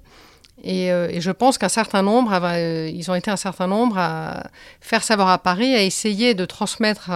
Euh, 0.65 1.09
et, 1.09 1.21
je 1.21 1.31
pense 1.31 1.57
qu'un 1.57 1.69
certain 1.69 2.01
nombre, 2.01 2.31
euh, 2.33 2.89
ils 2.93 3.09
ont 3.09 3.15
été 3.15 3.31
un 3.31 3.37
certain 3.37 3.67
nombre 3.67 3.97
à 3.97 4.47
faire 4.79 5.03
savoir 5.03 5.29
à 5.29 5.37
Paris, 5.37 5.73
à 5.73 5.81
essayer 5.81 6.33
de 6.33 6.45
transmettre 6.45 7.09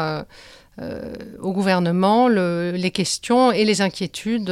euh, 0.82 1.14
au 1.40 1.52
gouvernement 1.52 2.28
les 2.28 2.92
questions 2.92 3.52
et 3.52 3.66
les 3.66 3.82
inquiétudes 3.82 4.52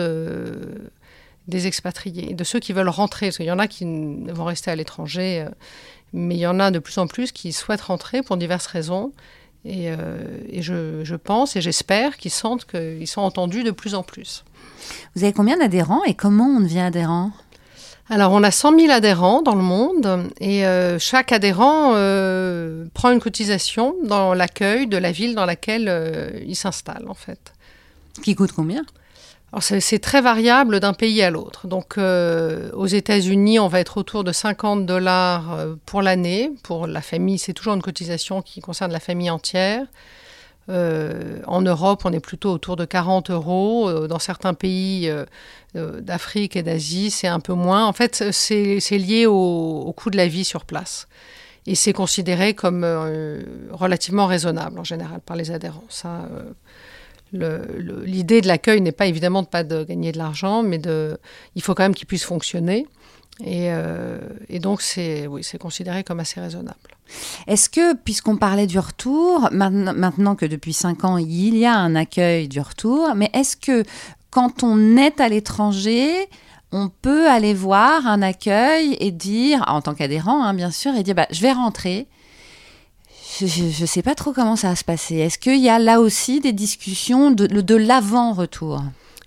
des 1.48 1.68
expatriés, 1.68 2.34
de 2.34 2.44
ceux 2.44 2.60
qui 2.60 2.74
veulent 2.74 2.90
rentrer. 2.90 3.28
Parce 3.28 3.38
qu'il 3.38 3.46
y 3.46 3.52
en 3.52 3.60
a 3.60 3.68
qui 3.68 3.86
vont 3.86 4.46
rester 4.46 4.72
à 4.72 4.76
l'étranger, 4.76 5.46
mais 6.14 6.36
il 6.36 6.40
y 6.40 6.48
en 6.48 6.60
a 6.60 6.72
de 6.72 6.80
plus 6.80 6.98
en 7.00 7.08
plus 7.08 7.32
qui 7.32 7.52
souhaitent 7.52 7.82
rentrer 7.82 8.22
pour 8.22 8.38
diverses 8.38 8.68
raisons. 8.68 9.12
Et, 9.66 9.90
je, 10.60 11.04
je, 11.04 11.16
pense 11.16 11.56
et 11.56 11.62
j'espère 11.62 12.18
qu'ils 12.18 12.32
sentent 12.32 12.66
qu'ils 12.66 13.08
sont 13.08 13.22
entendus 13.22 13.64
de 13.64 13.72
plus 13.72 13.96
en 13.96 14.04
plus. 14.04 14.44
Vous 15.16 15.24
avez 15.24 15.32
combien 15.32 15.58
d'adhérents 15.58 16.04
et 16.04 16.14
comment 16.14 16.48
on 16.48 16.60
devient 16.60 16.82
adhérent? 16.82 17.32
Alors, 18.10 18.34
on 18.34 18.44
a 18.44 18.52
100 18.52 18.80
000 18.80 18.92
adhérents 18.92 19.42
dans 19.42 19.56
le 19.56 19.62
monde 19.62 20.30
et 20.42 20.66
euh, 20.66 21.00
chaque 21.00 21.32
adhérent 21.32 21.94
euh, 21.96 22.86
prend 22.94 23.12
une 23.12 23.22
cotisation 23.22 23.96
dans 24.04 24.34
l'accueil 24.34 24.88
de 24.88 24.98
la 24.98 25.12
ville 25.12 25.36
dans 25.36 25.46
laquelle 25.46 25.88
euh, 25.88 26.30
il 26.46 26.56
s'installe, 26.56 27.06
en 27.08 27.14
fait. 27.14 27.54
Qui 28.22 28.36
coûte 28.36 28.52
combien? 28.52 28.84
C'est 29.60 30.00
très 30.00 30.20
variable 30.20 30.80
d'un 30.80 30.94
pays 30.94 31.22
à 31.22 31.30
l'autre. 31.30 31.68
Donc 31.68 32.00
aux 32.00 32.86
États-Unis, 32.88 33.60
on 33.60 33.68
va 33.68 33.82
être 33.82 33.98
autour 33.98 34.24
de 34.24 34.32
50 34.32 34.88
dollars 34.88 35.60
pour 35.86 36.02
l'année. 36.02 36.52
Pour 36.64 36.88
la 36.88 37.02
famille, 37.02 37.38
c'est 37.38 37.54
toujours 37.54 37.76
une 37.76 37.82
cotisation 37.84 38.42
qui 38.42 38.62
concerne 38.62 38.92
la 38.92 39.00
famille 39.00 39.30
entière. 39.30 39.86
Euh, 40.70 41.40
en 41.46 41.62
Europe, 41.62 42.04
on 42.06 42.14
est 42.14 42.20
plutôt 42.20 42.52
autour 42.52 42.76
de 42.76 42.86
40 42.86 43.30
euros. 43.30 44.08
Dans 44.08 44.20
certains 44.20 44.54
pays 44.54 45.12
d'Afrique 45.74 46.56
et 46.56 46.64
d'Asie, 46.64 47.12
c'est 47.12 47.28
un 47.28 47.40
peu 47.40 47.54
moins. 47.54 47.86
En 47.86 47.94
fait, 47.94 48.32
c'est 48.32 48.98
lié 48.98 49.26
au, 49.26 49.94
coût 49.96 50.10
de 50.10 50.18
la 50.18 50.28
vie 50.28 50.46
sur 50.46 50.66
place. 50.66 51.08
Et 51.66 51.76
c'est 51.76 51.94
considéré 51.94 52.54
comme 52.54 52.86
relativement 53.72 54.26
raisonnable 54.26 54.80
en 54.80 54.84
général 54.84 55.20
par 55.22 55.36
les 55.36 55.52
adhérents. 55.52 55.84
L'idée 57.34 58.42
de 58.42 58.48
l'accueil 58.48 58.82
n'est 58.82 58.92
pas 58.92 59.08
évidemment 59.08 59.42
de 59.42 59.48
pas 59.48 59.64
gagner 59.64 60.12
de 60.12 60.18
l'argent, 60.18 60.64
mais 60.64 60.80
il 61.56 61.62
faut 61.62 61.74
quand 61.74 61.84
même 61.84 61.96
qu'il 61.96 62.08
puisse 62.08 62.24
fonctionner. 62.24 62.88
Et, 63.40 63.72
euh, 63.72 64.20
donc, 64.60 64.82
c'est 64.82 65.28
oui, 65.28 65.46
considéré 65.60 66.04
comme 66.04 66.20
assez 66.20 66.40
raisonnable. 66.40 66.78
Est-ce 67.48 67.70
que, 67.70 67.96
puisqu'on 67.96 68.38
parlait 68.38 68.68
du 68.68 68.80
retour, 68.80 69.50
maintenant 69.52 70.36
que 70.36 70.46
depuis 70.46 70.74
cinq 70.74 71.04
ans, 71.04 71.18
il 71.18 71.58
y 71.58 71.66
a 71.66 71.76
un 71.76 71.96
accueil 71.96 72.48
du 72.48 72.60
retour, 72.60 73.16
mais 73.16 73.30
est-ce 73.34 73.58
que 73.58 73.84
quand 74.30 74.64
on 74.64 74.98
est 74.98 75.20
à 75.20 75.30
l'étranger, 75.30 76.28
on 76.72 76.90
peut 76.90 77.28
aller 77.30 77.54
voir 77.54 78.08
un 78.08 78.22
accueil 78.22 78.98
et 79.00 79.12
dire, 79.12 79.64
en 79.68 79.82
tant 79.82 79.94
qu'adhérent, 79.94 80.44
hein, 80.44 80.54
bien 80.54 80.72
sûr, 80.72 80.96
et 80.96 81.04
dire, 81.04 81.16
bah, 81.16 81.28
je 81.32 81.42
vais 81.42 81.52
rentrer, 81.52 82.08
je 83.40 83.82
ne 83.82 83.86
sais 83.88 84.02
pas 84.02 84.16
trop 84.16 84.32
comment 84.32 84.56
ça 84.56 84.70
va 84.70 84.76
se 84.76 84.84
passer. 84.84 85.16
Est-ce 85.16 85.38
qu'il 85.38 85.60
y 85.60 85.70
a 85.70 85.80
là 85.80 86.00
aussi 86.00 86.40
des 86.40 86.54
discussions 86.54 87.32
de, 87.32 87.48
de 87.48 87.76
l'avant-retour? 87.76 88.84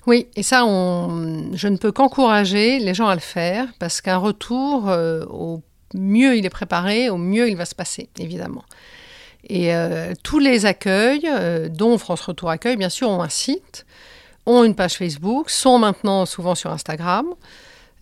Oui, 0.06 0.28
et 0.36 0.44
ça, 0.44 0.60
je 0.60 1.68
ne 1.68 1.76
peux 1.76 1.90
qu'encourager 1.90 2.78
les 2.78 2.94
gens 2.94 3.08
à 3.08 3.14
le 3.14 3.20
faire, 3.20 3.66
parce 3.80 4.00
qu'un 4.00 4.18
retour, 4.18 4.88
euh, 4.88 5.24
au 5.26 5.62
mieux 5.94 6.36
il 6.36 6.46
est 6.46 6.50
préparé, 6.50 7.10
au 7.10 7.16
mieux 7.16 7.48
il 7.48 7.56
va 7.56 7.64
se 7.64 7.74
passer, 7.74 8.08
évidemment. 8.18 8.64
Et 9.48 9.74
euh, 9.74 10.12
tous 10.22 10.38
les 10.38 10.64
accueils, 10.64 11.28
euh, 11.28 11.68
dont 11.68 11.98
France 11.98 12.20
Retour 12.20 12.50
Accueil, 12.50 12.76
bien 12.76 12.88
sûr, 12.88 13.10
ont 13.10 13.22
un 13.22 13.28
site, 13.28 13.84
ont 14.44 14.62
une 14.62 14.76
page 14.76 14.94
Facebook, 14.94 15.50
sont 15.50 15.78
maintenant 15.78 16.24
souvent 16.24 16.54
sur 16.54 16.70
Instagram. 16.70 17.26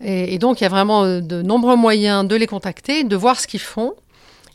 Et 0.03 0.37
donc, 0.39 0.59
il 0.59 0.65
y 0.65 0.67
a 0.67 0.69
vraiment 0.69 1.05
de 1.05 1.41
nombreux 1.41 1.77
moyens 1.77 2.27
de 2.27 2.35
les 2.35 2.47
contacter, 2.47 3.05
de 3.05 3.15
voir 3.15 3.39
ce 3.39 3.47
qu'ils 3.47 3.61
font 3.61 3.93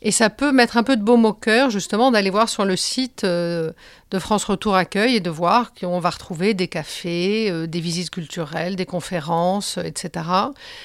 et 0.02 0.12
ça 0.12 0.30
peut 0.30 0.50
mettre 0.50 0.78
un 0.78 0.82
peu 0.82 0.96
de 0.96 1.02
baume 1.02 1.26
au 1.26 1.34
cœur, 1.34 1.68
justement, 1.68 2.10
d'aller 2.10 2.30
voir 2.30 2.48
sur 2.48 2.64
le 2.64 2.74
site 2.74 3.24
euh, 3.24 3.72
de 4.10 4.18
France 4.18 4.44
Retour 4.44 4.74
Accueil 4.74 5.16
et 5.16 5.20
de 5.20 5.28
voir 5.28 5.74
qu'on 5.74 6.00
va 6.00 6.08
retrouver 6.08 6.54
des 6.54 6.68
cafés, 6.68 7.50
euh, 7.50 7.66
des 7.66 7.80
visites 7.80 8.08
culturelles, 8.08 8.76
des 8.76 8.86
conférences, 8.86 9.76
euh, 9.76 9.82
etc. 9.82 10.24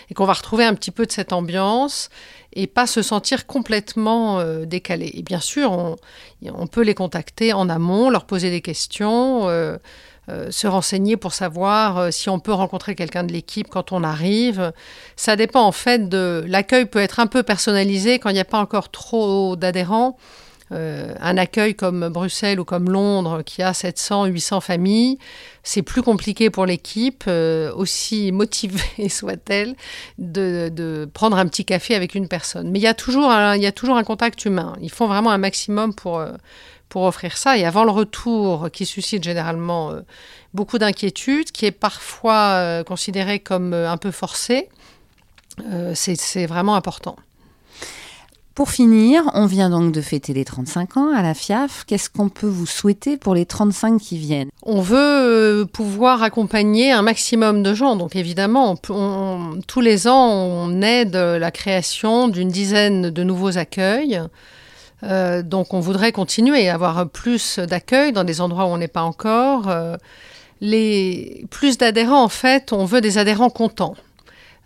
Et 0.09 0.13
qu'on 0.15 0.25
va 0.25 0.33
retrouver 0.33 0.65
un 0.65 0.73
petit 0.73 0.91
peu 0.91 1.05
de 1.05 1.11
cette 1.13 1.31
ambiance 1.31 2.09
et 2.51 2.67
pas 2.67 2.87
se 2.87 3.01
sentir 3.01 3.47
complètement 3.47 4.41
décalé. 4.63 5.11
Et 5.13 5.23
bien 5.23 5.41
sûr, 5.41 5.73
on, 5.73 5.97
on, 6.41 6.67
peut 6.67 6.83
les 6.83 6.93
contacter 6.93 7.51
en 7.51 7.67
amont, 7.67 8.09
leur 8.09 8.25
poser 8.25 8.49
des 8.49 8.61
questions. 8.61 9.49
Euh, 10.27 10.49
se 10.49 10.65
renseigner 10.65 11.17
pour 11.17 11.35
savoir 11.35 11.99
euh, 11.99 12.09
si 12.09 12.29
on 12.29 12.39
peut 12.39 12.51
rencontrer 12.51 12.95
quelqu'un 12.95 13.23
de 13.23 13.31
l'équipe 13.31 13.67
quand 13.69 13.91
on 13.91 14.03
arrive. 14.03 14.73
Ça 15.15 15.35
dépend 15.35 15.61
en 15.61 15.71
fait 15.71 16.09
de 16.09 16.43
l'accueil 16.47 16.87
peut 16.87 16.97
être 16.97 17.19
un 17.19 17.27
peu 17.27 17.43
personnalisé 17.43 18.17
quand 18.17 18.29
il 18.29 18.33
n'y 18.33 18.39
a 18.39 18.45
pas 18.45 18.57
encore 18.57 18.89
trop 18.89 19.55
d'adhérents. 19.55 20.17
Euh, 20.71 21.13
un 21.21 21.37
accueil 21.37 21.75
comme 21.75 22.09
Bruxelles 22.09 22.59
ou 22.59 22.65
comme 22.65 22.89
Londres 22.89 23.43
qui 23.43 23.61
a 23.61 23.71
700, 23.71 24.25
800 24.25 24.61
familles, 24.61 25.19
c'est 25.61 25.83
plus 25.83 26.01
compliqué 26.01 26.49
pour 26.49 26.65
l'équipe, 26.65 27.29
aussi 27.75 28.31
motivée 28.33 29.09
soit-elle, 29.09 29.75
de, 30.17 31.07
prendre 31.13 31.37
un 31.37 31.45
petit 31.45 31.65
café 31.65 31.93
avec 31.93 32.15
une 32.15 32.27
personne. 32.27 32.71
Mais 32.71 32.79
il 32.79 32.81
y, 32.81 32.87
a 32.87 32.95
toujours 32.95 33.31
il 33.55 33.61
y 33.61 33.67
a 33.67 33.71
toujours 33.71 33.95
un 33.95 34.03
contact 34.03 34.43
humain. 34.45 34.75
Ils 34.81 34.89
font 34.89 35.05
vraiment 35.05 35.29
un 35.29 35.37
maximum 35.37 35.93
pour 35.93 36.19
pour 36.95 37.03
offrir 37.03 37.35
ça. 37.35 37.57
Et 37.57 37.65
avant 37.65 37.83
le 37.83 37.91
retour, 37.91 38.69
qui 38.71 38.85
suscite 38.85 39.21
généralement 39.21 39.91
euh, 39.91 39.99
beaucoup 40.53 40.77
d'inquiétudes, 40.77 41.51
qui 41.51 41.65
est 41.65 41.71
parfois 41.71 42.53
euh, 42.53 42.83
considéré 42.85 43.39
comme 43.39 43.73
euh, 43.73 43.91
un 43.91 43.97
peu 43.97 44.11
forcé, 44.11 44.69
c'est 45.93 46.45
vraiment 46.45 46.75
important. 46.75 47.17
Pour 48.53 48.69
finir, 48.69 49.29
on 49.33 49.45
vient 49.45 49.69
donc 49.69 49.91
de 49.91 49.99
fêter 49.99 50.31
les 50.33 50.45
35 50.45 50.95
ans 50.95 51.13
à 51.13 51.21
la 51.21 51.33
FIAF. 51.33 51.83
Qu'est-ce 51.85 52.09
qu'on 52.09 52.29
peut 52.29 52.47
vous 52.47 52.65
souhaiter 52.65 53.17
pour 53.17 53.35
les 53.35 53.45
35 53.45 53.99
qui 53.99 54.17
viennent? 54.17 54.49
On 54.63 54.79
veut 54.79 55.67
pouvoir 55.73 56.23
accompagner 56.23 56.93
un 56.93 57.01
maximum 57.01 57.61
de 57.61 57.73
gens. 57.73 57.97
Donc 57.97 58.15
évidemment, 58.15 58.77
tous 58.77 59.81
les 59.81 60.07
ans, 60.07 60.29
on 60.29 60.81
aide 60.81 61.17
la 61.17 61.51
création 61.51 62.29
d'une 62.29 62.49
dizaine 62.49 63.09
de 63.09 63.23
nouveaux 63.23 63.57
accueils. 63.57 64.21
Euh, 65.05 65.43
donc 65.43 65.73
on 65.73 65.79
voudrait 65.79 66.11
continuer 66.11 66.69
à 66.69 66.73
avoir 66.73 67.07
plus 67.09 67.59
d'accueil 67.59 68.11
dans 68.11 68.23
des 68.23 68.41
endroits 68.41 68.65
où 68.65 68.69
on 68.69 68.77
n'est 68.77 68.87
pas 68.87 69.03
encore. 69.03 69.69
Euh, 69.69 69.97
les 70.61 71.45
plus 71.49 71.77
d'adhérents, 71.77 72.23
en 72.23 72.29
fait, 72.29 72.73
on 72.73 72.85
veut 72.85 73.01
des 73.01 73.17
adhérents 73.17 73.49
contents. 73.49 73.95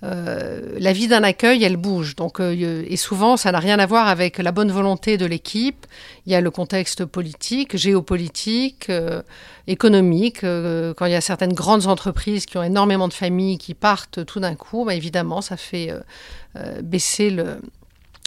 Euh, 0.02 0.62
la 0.80 0.94
vie 0.94 1.10
d'un 1.10 1.24
accueil, 1.24 1.64
elle 1.64 1.76
bouge. 1.76 2.16
Donc, 2.16 2.40
et 2.40 2.96
souvent, 2.96 3.36
ça 3.36 3.52
n'a 3.52 3.60
rien 3.60 3.80
à 3.80 3.86
voir 3.86 4.08
avec 4.08 4.38
la 4.38 4.54
bonne 4.54 4.72
volonté 4.72 5.18
de 5.18 5.26
l'équipe. 5.26 5.88
Il 6.26 6.32
y 6.32 6.36
a 6.36 6.42
le 6.42 6.52
contexte 6.52 7.04
politique, 7.06 7.76
géopolitique, 7.76 8.90
économique. 9.68 10.42
quand 10.42 11.06
il 11.06 11.12
y 11.12 11.16
a 11.16 11.22
certaines 11.22 11.54
grandes 11.54 11.88
entreprises 11.88 12.46
qui 12.46 12.58
ont 12.58 12.64
énormément 12.64 13.10
de 13.10 13.14
familles 13.14 13.58
qui 13.58 13.74
partent 13.74 14.24
tout 14.26 14.40
d'un 14.40 14.56
coup, 14.56 14.86
bah, 14.86 14.94
évidemment, 14.94 15.42
ça 15.42 15.58
fait 15.58 15.92
baisser 16.82 17.30
le, 17.30 17.60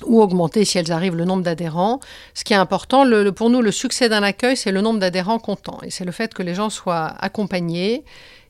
ou 0.06 0.20
augmenter, 0.20 0.64
si 0.64 0.78
elles 0.78 0.92
arrivent, 0.92 1.16
le 1.16 1.24
nombre 1.24 1.42
d'adhérents. 1.42 2.00
Ce 2.34 2.44
qui 2.44 2.52
est 2.52 2.56
important, 2.56 3.04
pour 3.32 3.50
nous, 3.50 3.62
le 3.62 3.70
succès 3.70 4.08
d'un 4.08 4.22
accueil, 4.22 4.56
c'est 4.56 4.72
le 4.72 4.80
nombre 4.80 4.98
d'adhérents 4.98 5.38
contents. 5.38 5.78
Et 5.82 5.90
c'est 5.90 6.04
le 6.04 6.12
fait 6.12 6.34
que 6.34 6.42
les 6.42 6.54
gens 6.54 6.70
soient 6.70 7.14
accompagnés 7.18 8.04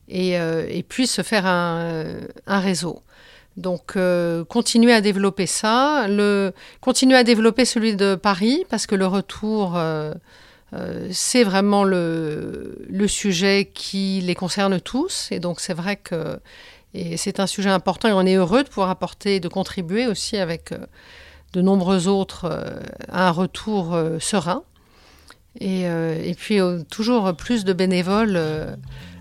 et, 0.07 0.37
euh, 0.37 0.81
puissent 0.87 1.13
se 1.13 1.21
faire 1.21 1.45
un, 1.45 2.19
réseau. 2.47 3.01
Donc, 3.55 3.95
euh, 3.95 4.43
continuer 4.45 4.93
à 4.93 5.01
développer 5.01 5.45
ça, 5.45 6.07
le, 6.07 6.53
continuer 6.81 7.15
à 7.15 7.23
développer 7.23 7.65
celui 7.65 7.95
de 7.95 8.15
Paris, 8.15 8.65
parce 8.69 8.87
que 8.87 8.95
le 8.95 9.05
retour, 9.05 9.73
euh, 9.75 10.13
c'est 11.11 11.43
vraiment 11.43 11.83
le, 11.83 12.83
le, 12.89 13.07
sujet 13.07 13.69
qui 13.71 14.21
les 14.21 14.33
concerne 14.33 14.81
tous. 14.81 15.27
Et 15.31 15.39
donc, 15.39 15.59
c'est 15.59 15.75
vrai 15.75 15.97
que 15.97 16.39
c'est 17.15 17.39
un 17.39 17.47
sujet 17.47 17.69
important 17.69 18.07
et 18.07 18.11
on 18.11 18.21
est 18.21 18.35
heureux 18.35 18.63
de 18.63 18.69
pouvoir 18.69 18.89
apporter, 18.89 19.39
de 19.39 19.47
contribuer 19.47 20.07
aussi 20.07 20.37
avec 20.37 20.71
de 21.53 21.61
nombreux 21.61 22.07
autres 22.07 22.45
euh, 22.45 22.79
à 23.09 23.27
un 23.27 23.31
retour 23.31 23.93
euh, 23.93 24.19
serein. 24.19 24.63
Et, 25.59 25.87
euh, 25.87 26.33
puis 26.35 26.59
toujours 26.89 27.35
plus 27.35 27.63
de 27.63 27.73
bénévoles 27.73 28.41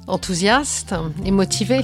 enthousiastes 0.06 0.94
et 1.26 1.30
motivés. 1.30 1.82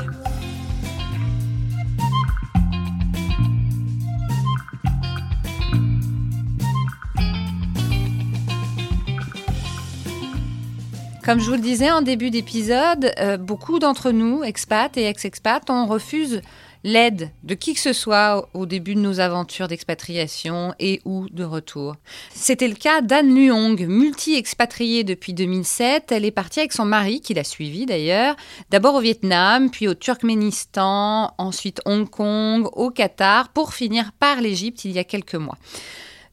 Comme 11.23 11.41
je 11.41 11.45
vous 11.45 11.57
le 11.57 11.59
disais 11.59 11.91
en 11.91 12.01
début 12.01 12.31
d'épisode, 12.31 13.13
beaucoup 13.41 13.79
d'entre 13.79 14.13
nous, 14.13 14.43
expats 14.43 14.97
et 14.97 15.05
ex-expats, 15.05 15.69
on 15.69 15.87
refuse 15.87 16.41
l'aide 16.85 17.31
de 17.43 17.55
qui 17.55 17.75
que 17.75 17.81
ce 17.81 17.93
soit 17.93 18.49
au 18.55 18.67
début 18.67 18.95
de 18.95 19.01
nos 19.01 19.21
aventures 19.21 19.69
d'expatriation 19.69 20.75
et 20.79 21.01
ou 21.05 21.29
de 21.31 21.45
retour. 21.45 21.97
C'était 22.35 22.69
le 22.69 22.75
cas 22.75 23.01
d'Anne 23.01 23.35
Luong, 23.35 23.87
multi-expatriée 23.87 25.05
depuis 25.05 25.35
2007. 25.35 26.13
Elle 26.13 26.25
est 26.25 26.31
partie 26.31 26.61
avec 26.61 26.73
son 26.73 26.85
mari, 26.85 27.21
qui 27.21 27.35
l'a 27.35 27.45
suivi 27.45 27.87
d'ailleurs, 27.87 28.37
d'abord 28.71 28.95
au 28.95 29.01
Vietnam, 29.01 29.71
puis 29.71 29.89
au 29.89 29.95
Turkménistan, 29.95 31.35
ensuite 31.39 31.81
Hong 31.85 32.09
Kong, 32.09 32.69
au 32.73 32.91
Qatar, 32.91 33.49
pour 33.51 33.75
finir 33.75 34.13
par 34.19 34.41
l'Égypte 34.41 34.85
il 34.85 34.93
y 34.93 34.99
a 34.99 35.05
quelques 35.05 35.35
mois. 35.35 35.59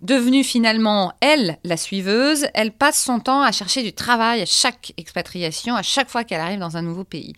Devenue 0.01 0.43
finalement, 0.43 1.13
elle, 1.21 1.57
la 1.63 1.77
suiveuse, 1.77 2.45
elle 2.53 2.71
passe 2.71 3.01
son 3.01 3.19
temps 3.19 3.41
à 3.41 3.51
chercher 3.51 3.81
du 3.81 3.93
travail 3.93 4.41
à 4.41 4.45
chaque 4.45 4.93
expatriation, 4.97 5.75
à 5.75 5.81
chaque 5.81 6.09
fois 6.09 6.23
qu'elle 6.23 6.41
arrive 6.41 6.59
dans 6.59 6.77
un 6.77 6.81
nouveau 6.81 7.03
pays. 7.03 7.33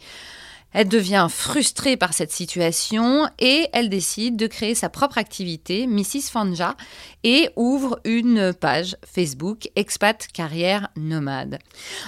Elle 0.80 0.90
devient 0.90 1.26
frustrée 1.28 1.98
par 1.98 2.13
cette 2.13 2.32
situation 2.32 3.28
et 3.40 3.68
elle 3.74 3.90
décide 3.90 4.36
de 4.36 4.46
créer 4.46 4.76
sa 4.76 4.90
propre 4.90 5.18
activité, 5.18 5.88
Mrs. 5.88 6.30
Fanja, 6.32 6.76
et 7.24 7.50
ouvre 7.56 8.00
une 8.06 8.54
page 8.54 8.96
Facebook 9.04 9.70
Expat 9.76 10.28
Carrière 10.32 10.90
Nomade. 10.96 11.58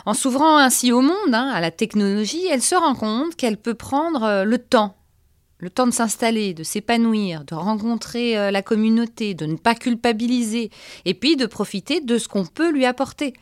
En 0.05 0.13
s'ouvrant 0.13 0.59
ainsi 0.59 0.91
au 0.91 1.01
monde, 1.01 1.33
hein, 1.33 1.49
à 1.51 1.61
la 1.61 1.71
technologie, 1.71 2.45
elle 2.47 2.61
se 2.61 2.75
rend 2.75 2.93
compte 2.93 3.35
qu'elle 3.35 3.57
peut 3.57 3.73
prendre 3.73 4.21
euh, 4.21 4.43
le 4.43 4.59
temps 4.59 4.95
le 5.57 5.71
temps 5.71 5.87
de 5.87 5.91
s'installer, 5.91 6.53
de 6.53 6.63
s'épanouir, 6.63 7.43
de 7.45 7.55
rencontrer 7.55 8.37
euh, 8.37 8.49
la 8.49 8.61
communauté, 8.61 9.33
de 9.33 9.45
ne 9.47 9.57
pas 9.57 9.75
culpabiliser, 9.75 10.69
et 11.03 11.13
puis 11.15 11.35
de 11.35 11.47
profiter 11.47 11.99
de 12.01 12.17
ce 12.17 12.29
qu'on 12.29 12.45
peut 12.45 12.71
lui 12.71 12.85
apporter. 12.85 13.33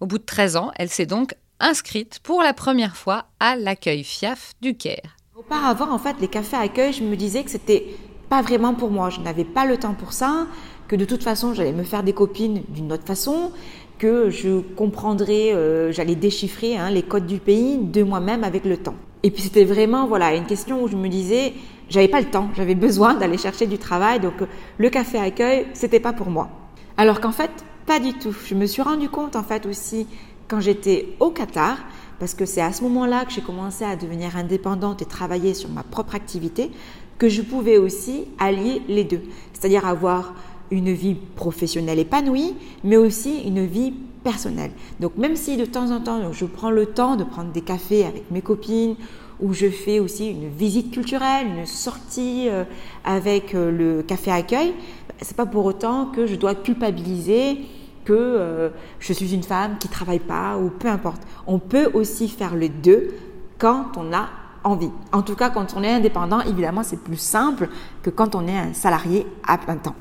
Au 0.00 0.06
bout 0.06 0.18
de 0.18 0.24
13 0.24 0.56
ans, 0.56 0.72
elle 0.74 0.90
s'est 0.90 1.06
donc 1.06 1.34
inscrite 1.62 2.18
pour 2.22 2.42
la 2.42 2.52
première 2.52 2.96
fois 2.96 3.26
à 3.40 3.56
l'accueil 3.56 4.02
FIAF 4.02 4.52
du 4.60 4.76
Caire. 4.76 5.16
Auparavant, 5.36 5.90
en 5.90 5.98
fait, 5.98 6.16
les 6.20 6.28
cafés 6.28 6.56
accueil, 6.56 6.92
je 6.92 7.04
me 7.04 7.16
disais 7.16 7.44
que 7.44 7.50
c'était 7.50 7.86
pas 8.28 8.42
vraiment 8.42 8.74
pour 8.74 8.90
moi. 8.90 9.10
Je 9.10 9.20
n'avais 9.20 9.44
pas 9.44 9.64
le 9.64 9.76
temps 9.76 9.94
pour 9.94 10.12
ça, 10.12 10.46
que 10.88 10.96
de 10.96 11.04
toute 11.04 11.22
façon, 11.22 11.54
j'allais 11.54 11.72
me 11.72 11.84
faire 11.84 12.02
des 12.02 12.12
copines 12.12 12.62
d'une 12.68 12.92
autre 12.92 13.06
façon, 13.06 13.52
que 13.98 14.28
je 14.28 14.60
comprendrais, 14.60 15.54
euh, 15.54 15.92
j'allais 15.92 16.16
déchiffrer 16.16 16.76
hein, 16.76 16.90
les 16.90 17.02
codes 17.02 17.26
du 17.26 17.38
pays 17.38 17.78
de 17.78 18.02
moi-même 18.02 18.42
avec 18.42 18.64
le 18.64 18.76
temps. 18.76 18.96
Et 19.22 19.30
puis 19.30 19.42
c'était 19.42 19.64
vraiment 19.64 20.08
voilà 20.08 20.34
une 20.34 20.46
question 20.46 20.82
où 20.82 20.88
je 20.88 20.96
me 20.96 21.08
disais, 21.08 21.52
j'avais 21.88 22.08
pas 22.08 22.20
le 22.20 22.26
temps, 22.26 22.48
j'avais 22.56 22.74
besoin 22.74 23.14
d'aller 23.14 23.38
chercher 23.38 23.68
du 23.68 23.78
travail, 23.78 24.18
donc 24.18 24.34
le 24.78 24.90
café 24.90 25.18
accueil, 25.18 25.68
c'était 25.74 26.00
pas 26.00 26.12
pour 26.12 26.28
moi. 26.28 26.50
Alors 26.96 27.20
qu'en 27.20 27.30
fait, 27.30 27.52
pas 27.86 27.98
du 27.98 28.14
tout. 28.14 28.34
Je 28.46 28.54
me 28.54 28.66
suis 28.66 28.82
rendu 28.82 29.08
compte 29.08 29.36
en 29.36 29.42
fait 29.42 29.66
aussi 29.66 30.06
quand 30.52 30.60
j'étais 30.60 31.08
au 31.18 31.30
Qatar, 31.30 31.78
parce 32.18 32.34
que 32.34 32.44
c'est 32.44 32.60
à 32.60 32.74
ce 32.74 32.82
moment-là 32.82 33.24
que 33.24 33.32
j'ai 33.32 33.40
commencé 33.40 33.86
à 33.86 33.96
devenir 33.96 34.36
indépendante 34.36 35.00
et 35.00 35.06
travailler 35.06 35.54
sur 35.54 35.70
ma 35.70 35.82
propre 35.82 36.14
activité, 36.14 36.70
que 37.16 37.30
je 37.30 37.40
pouvais 37.40 37.78
aussi 37.78 38.24
allier 38.38 38.82
les 38.86 39.04
deux, 39.04 39.22
c'est-à-dire 39.54 39.86
avoir 39.86 40.34
une 40.70 40.92
vie 40.92 41.14
professionnelle 41.14 41.98
épanouie, 41.98 42.54
mais 42.84 42.98
aussi 42.98 43.40
une 43.46 43.64
vie 43.64 43.94
personnelle. 44.24 44.72
Donc 45.00 45.16
même 45.16 45.36
si 45.36 45.56
de 45.56 45.64
temps 45.64 45.90
en 45.90 46.00
temps 46.00 46.20
je 46.34 46.44
prends 46.44 46.70
le 46.70 46.84
temps 46.84 47.16
de 47.16 47.24
prendre 47.24 47.50
des 47.50 47.62
cafés 47.62 48.04
avec 48.04 48.30
mes 48.30 48.42
copines, 48.42 48.96
ou 49.40 49.54
je 49.54 49.70
fais 49.70 50.00
aussi 50.00 50.28
une 50.28 50.50
visite 50.50 50.90
culturelle, 50.90 51.46
une 51.46 51.64
sortie 51.64 52.50
euh, 52.50 52.64
avec 53.06 53.54
euh, 53.54 53.70
le 53.70 54.02
café 54.02 54.30
accueil, 54.30 54.74
c'est 55.22 55.34
pas 55.34 55.46
pour 55.46 55.64
autant 55.64 56.10
que 56.14 56.26
je 56.26 56.34
dois 56.34 56.54
culpabiliser 56.54 57.56
que 58.04 58.12
euh, 58.12 58.70
je 58.98 59.12
suis 59.12 59.34
une 59.34 59.42
femme 59.42 59.78
qui 59.78 59.88
travaille 59.88 60.18
pas 60.18 60.56
ou 60.58 60.70
peu 60.70 60.88
importe. 60.88 61.22
On 61.46 61.58
peut 61.58 61.90
aussi 61.94 62.28
faire 62.28 62.54
les 62.54 62.68
deux 62.68 63.14
quand 63.58 63.96
on 63.96 64.12
a 64.12 64.28
envie. 64.64 64.90
En 65.12 65.22
tout 65.22 65.34
cas, 65.34 65.50
quand 65.50 65.74
on 65.76 65.82
est 65.82 65.92
indépendant, 65.92 66.40
évidemment, 66.40 66.82
c'est 66.82 67.00
plus 67.00 67.20
simple 67.20 67.68
que 68.02 68.10
quand 68.10 68.34
on 68.34 68.46
est 68.46 68.58
un 68.58 68.72
salarié 68.74 69.26
à 69.46 69.58
plein 69.58 69.76
temps. 69.76 69.96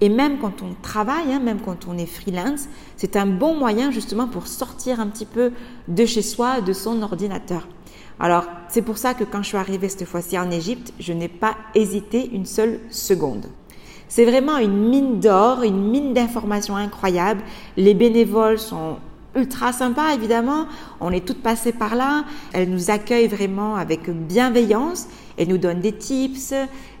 Et 0.00 0.08
même 0.08 0.38
quand 0.38 0.62
on 0.62 0.74
travaille, 0.80 1.32
hein, 1.32 1.40
même 1.40 1.60
quand 1.60 1.88
on 1.88 1.98
est 1.98 2.06
freelance, 2.06 2.68
c'est 2.96 3.16
un 3.16 3.26
bon 3.26 3.56
moyen 3.56 3.90
justement 3.90 4.28
pour 4.28 4.46
sortir 4.46 5.00
un 5.00 5.08
petit 5.08 5.26
peu 5.26 5.52
de 5.88 6.06
chez 6.06 6.22
soi, 6.22 6.60
de 6.60 6.72
son 6.72 7.02
ordinateur. 7.02 7.66
Alors, 8.20 8.46
c'est 8.68 8.82
pour 8.82 8.98
ça 8.98 9.14
que 9.14 9.24
quand 9.24 9.42
je 9.42 9.48
suis 9.48 9.56
arrivée 9.56 9.88
cette 9.88 10.04
fois-ci 10.04 10.38
en 10.38 10.50
Égypte, 10.50 10.92
je 10.98 11.12
n'ai 11.12 11.28
pas 11.28 11.56
hésité 11.74 12.28
une 12.32 12.46
seule 12.46 12.80
seconde. 12.90 13.46
C'est 14.08 14.24
vraiment 14.24 14.58
une 14.58 14.88
mine 14.88 15.20
d'or, 15.20 15.62
une 15.62 15.90
mine 15.90 16.14
d'informations 16.14 16.76
incroyables. 16.76 17.42
Les 17.76 17.94
bénévoles 17.94 18.58
sont 18.58 18.96
ultra 19.36 19.72
sympas, 19.72 20.14
évidemment. 20.14 20.66
On 21.00 21.12
est 21.12 21.24
toutes 21.24 21.42
passées 21.42 21.72
par 21.72 21.94
là. 21.94 22.24
Elles 22.52 22.70
nous 22.70 22.90
accueillent 22.90 23.28
vraiment 23.28 23.76
avec 23.76 24.10
bienveillance. 24.10 25.08
Elles 25.36 25.48
nous 25.48 25.58
donnent 25.58 25.80
des 25.80 25.92
tips, 25.92 26.54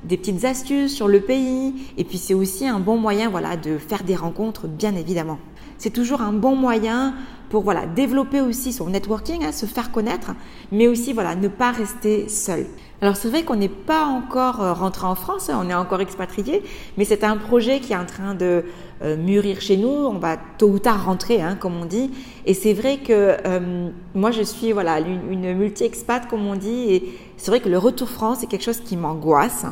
des 0.04 0.16
petites 0.16 0.44
astuces 0.44 0.94
sur 0.94 1.08
le 1.08 1.20
pays. 1.20 1.74
Et 1.96 2.04
puis 2.04 2.18
c'est 2.18 2.34
aussi 2.34 2.66
un 2.66 2.78
bon 2.78 2.96
moyen, 2.96 3.28
voilà, 3.30 3.56
de 3.56 3.78
faire 3.78 4.04
des 4.04 4.16
rencontres, 4.16 4.68
bien 4.68 4.94
évidemment. 4.94 5.38
C'est 5.78 5.90
toujours 5.90 6.20
un 6.22 6.32
bon 6.32 6.56
moyen 6.56 7.14
pour 7.50 7.62
voilà 7.62 7.86
développer 7.86 8.40
aussi 8.40 8.72
son 8.72 8.88
networking, 8.88 9.44
hein, 9.44 9.52
se 9.52 9.66
faire 9.66 9.90
connaître, 9.90 10.32
mais 10.72 10.86
aussi 10.86 11.12
voilà 11.12 11.34
ne 11.34 11.48
pas 11.48 11.72
rester 11.72 12.28
seul. 12.28 12.66
Alors 13.00 13.16
c'est 13.16 13.28
vrai 13.28 13.44
qu'on 13.44 13.54
n'est 13.54 13.68
pas 13.68 14.06
encore 14.06 14.60
euh, 14.60 14.72
rentré 14.72 15.06
en 15.06 15.14
France, 15.14 15.50
hein, 15.50 15.60
on 15.64 15.70
est 15.70 15.74
encore 15.74 16.00
expatrié, 16.00 16.64
mais 16.96 17.04
c'est 17.04 17.22
un 17.22 17.36
projet 17.36 17.78
qui 17.78 17.92
est 17.92 17.96
en 17.96 18.06
train 18.06 18.34
de 18.34 18.64
euh, 19.02 19.16
mûrir 19.16 19.60
chez 19.60 19.76
nous. 19.76 19.88
On 19.88 20.18
va 20.18 20.36
tôt 20.36 20.68
ou 20.68 20.80
tard 20.80 21.04
rentrer, 21.04 21.40
hein, 21.40 21.56
comme 21.58 21.76
on 21.80 21.84
dit. 21.84 22.10
Et 22.44 22.54
c'est 22.54 22.72
vrai 22.72 22.96
que 22.96 23.36
euh, 23.46 23.90
moi 24.16 24.32
je 24.32 24.42
suis 24.42 24.72
voilà 24.72 24.98
une, 24.98 25.54
multi-expat 25.54 26.26
comme 26.28 26.44
on 26.46 26.56
dit, 26.56 26.92
et 26.92 27.18
c'est 27.36 27.52
vrai 27.52 27.60
que 27.60 27.68
le 27.68 27.78
retour 27.78 28.08
France 28.08 28.38
c'est 28.40 28.46
quelque 28.46 28.64
chose 28.64 28.80
qui 28.80 28.96
m'angoisse. 28.96 29.64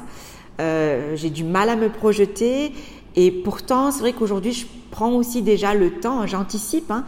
J'ai 0.59 1.29
du 1.29 1.45
mal 1.45 1.69
à 1.69 1.77
me 1.77 1.91
projeter, 1.91 2.73
et 3.17 3.31
pourtant 3.31 3.91
c'est 3.91 4.01
vrai 4.01 4.13
qu'aujourd'hui 4.13 4.53
je 4.53 4.67
prends 4.91 5.13
aussi 5.13 5.43
déjà 5.43 5.75
le 5.75 5.91
temps, 5.91 6.27
j'anticipe. 6.27 6.91
Hein, 6.91 7.05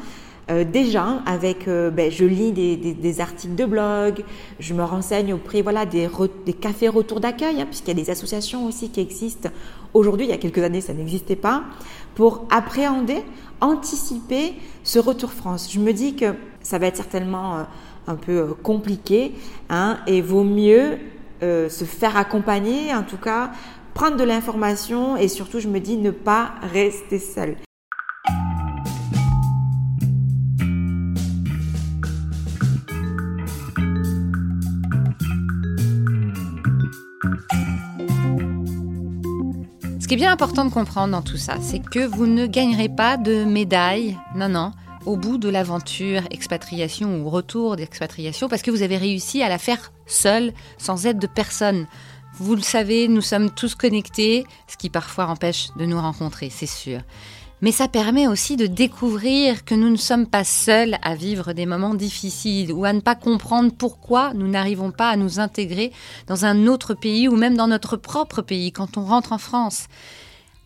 euh, 0.50 0.64
déjà 0.64 1.22
avec, 1.26 1.68
euh, 1.68 1.90
ben, 1.90 2.10
je 2.10 2.24
lis 2.24 2.52
des, 2.52 2.76
des, 2.76 2.94
des, 2.94 3.20
articles 3.20 3.54
de 3.54 3.66
blog, 3.66 4.24
je 4.58 4.72
me 4.72 4.82
renseigne 4.82 5.34
auprès 5.34 5.60
voilà 5.60 5.84
des, 5.84 6.08
des 6.46 6.52
cafés 6.54 6.88
retour 6.88 7.20
d'accueil, 7.20 7.60
hein, 7.60 7.66
puisqu'il 7.66 7.88
y 7.88 8.00
a 8.00 8.02
des 8.02 8.10
associations 8.10 8.66
aussi 8.66 8.88
qui 8.88 9.00
existent. 9.00 9.50
Aujourd'hui, 9.92 10.26
il 10.26 10.30
y 10.30 10.32
a 10.32 10.38
quelques 10.38 10.62
années, 10.62 10.80
ça 10.80 10.94
n'existait 10.94 11.36
pas, 11.36 11.64
pour 12.14 12.46
appréhender, 12.50 13.22
anticiper 13.60 14.54
ce 14.84 14.98
retour 14.98 15.32
France. 15.32 15.68
Je 15.70 15.80
me 15.80 15.92
dis 15.92 16.14
que 16.16 16.34
ça 16.62 16.78
va 16.78 16.86
être 16.86 16.96
certainement 16.96 17.58
euh, 17.58 17.62
un 18.06 18.14
peu 18.14 18.54
compliqué, 18.62 19.32
hein, 19.68 19.98
et 20.06 20.22
vaut 20.22 20.44
mieux 20.44 20.98
se 21.40 21.84
faire 21.84 22.16
accompagner, 22.16 22.92
en 22.92 23.04
tout 23.04 23.16
cas 23.16 23.52
prendre 23.94 24.16
de 24.16 24.24
l'information 24.24 25.16
et 25.16 25.28
surtout, 25.28 25.60
je 25.60 25.68
me 25.68 25.78
dis 25.80 25.96
ne 25.96 26.10
pas 26.10 26.52
rester 26.72 27.18
seul. 27.18 27.56
Ce 40.08 40.10
qui 40.10 40.14
est 40.14 40.24
bien 40.24 40.32
important 40.32 40.64
de 40.64 40.70
comprendre 40.70 41.12
dans 41.12 41.20
tout 41.20 41.36
ça, 41.36 41.56
c'est 41.60 41.80
que 41.80 41.98
vous 41.98 42.26
ne 42.26 42.46
gagnerez 42.46 42.88
pas 42.88 43.18
de 43.18 43.44
médaille, 43.44 44.16
non, 44.34 44.48
non, 44.48 44.72
au 45.04 45.18
bout 45.18 45.36
de 45.36 45.50
l'aventure 45.50 46.22
expatriation 46.30 47.20
ou 47.20 47.28
retour 47.28 47.76
d'expatriation, 47.76 48.48
parce 48.48 48.62
que 48.62 48.70
vous 48.70 48.80
avez 48.80 48.96
réussi 48.96 49.42
à 49.42 49.50
la 49.50 49.58
faire 49.58 49.92
seule, 50.06 50.54
sans 50.78 51.04
aide 51.04 51.18
de 51.18 51.26
personne. 51.26 51.86
Vous 52.38 52.54
le 52.54 52.62
savez, 52.62 53.06
nous 53.06 53.20
sommes 53.20 53.50
tous 53.50 53.74
connectés, 53.74 54.46
ce 54.66 54.78
qui 54.78 54.88
parfois 54.88 55.26
empêche 55.26 55.68
de 55.76 55.84
nous 55.84 56.00
rencontrer, 56.00 56.48
c'est 56.48 56.64
sûr 56.64 57.02
mais 57.60 57.72
ça 57.72 57.88
permet 57.88 58.26
aussi 58.26 58.56
de 58.56 58.66
découvrir 58.66 59.64
que 59.64 59.74
nous 59.74 59.90
ne 59.90 59.96
sommes 59.96 60.26
pas 60.26 60.44
seuls 60.44 60.96
à 61.02 61.14
vivre 61.14 61.52
des 61.52 61.66
moments 61.66 61.94
difficiles 61.94 62.72
ou 62.72 62.84
à 62.84 62.92
ne 62.92 63.00
pas 63.00 63.14
comprendre 63.14 63.72
pourquoi 63.76 64.32
nous 64.34 64.48
n'arrivons 64.48 64.92
pas 64.92 65.10
à 65.10 65.16
nous 65.16 65.40
intégrer 65.40 65.92
dans 66.26 66.44
un 66.44 66.66
autre 66.66 66.94
pays 66.94 67.28
ou 67.28 67.36
même 67.36 67.56
dans 67.56 67.66
notre 67.66 67.96
propre 67.96 68.42
pays 68.42 68.72
quand 68.72 68.96
on 68.96 69.04
rentre 69.04 69.32
en 69.32 69.38
France. 69.38 69.86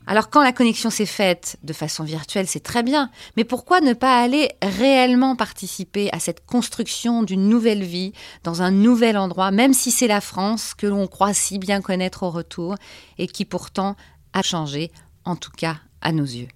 Alors 0.07 0.31
quand 0.31 0.42
la 0.42 0.52
connexion 0.52 0.90
s'est 0.90 1.07
faite 1.07 1.57
de 1.62 1.72
façon 1.72 2.02
virtuelle, 2.02 2.48
c'est 2.48 2.62
très 2.62 2.83
bien, 2.83 3.11
mais 3.37 3.44
pourquoi 3.44 3.81
ne 3.81 3.92
pas 3.92 4.20
aller 4.20 4.50
réellement 4.61 5.37
participer 5.37 6.11
à 6.12 6.18
cette 6.18 6.44
construction 6.44 7.22
d'une 7.22 7.48
nouvelle 7.48 7.85
vie 7.85 8.12
dans 8.42 8.62
un 8.62 8.72
nouvel 8.72 9.16
endroit, 9.16 9.52
même 9.52 9.74
si 9.74 9.92
c'est 9.92 10.09
la 10.09 10.20
France 10.20 10.74
que 10.74 10.88
l'on 10.88 11.07
croit 11.07 11.35
si 11.35 11.59
bien 11.59 11.81
connaître 11.81 12.24
au 12.24 12.31
retour 12.31 12.74
et 13.18 13.28
qui 13.28 13.44
pourtant 13.44 13.96
a 14.33 14.42
changé, 14.42 14.90
en 15.24 15.37
tout 15.37 15.52
cas 15.57 15.76
à 16.00 16.11
nos 16.11 16.24
yeux? 16.24 16.48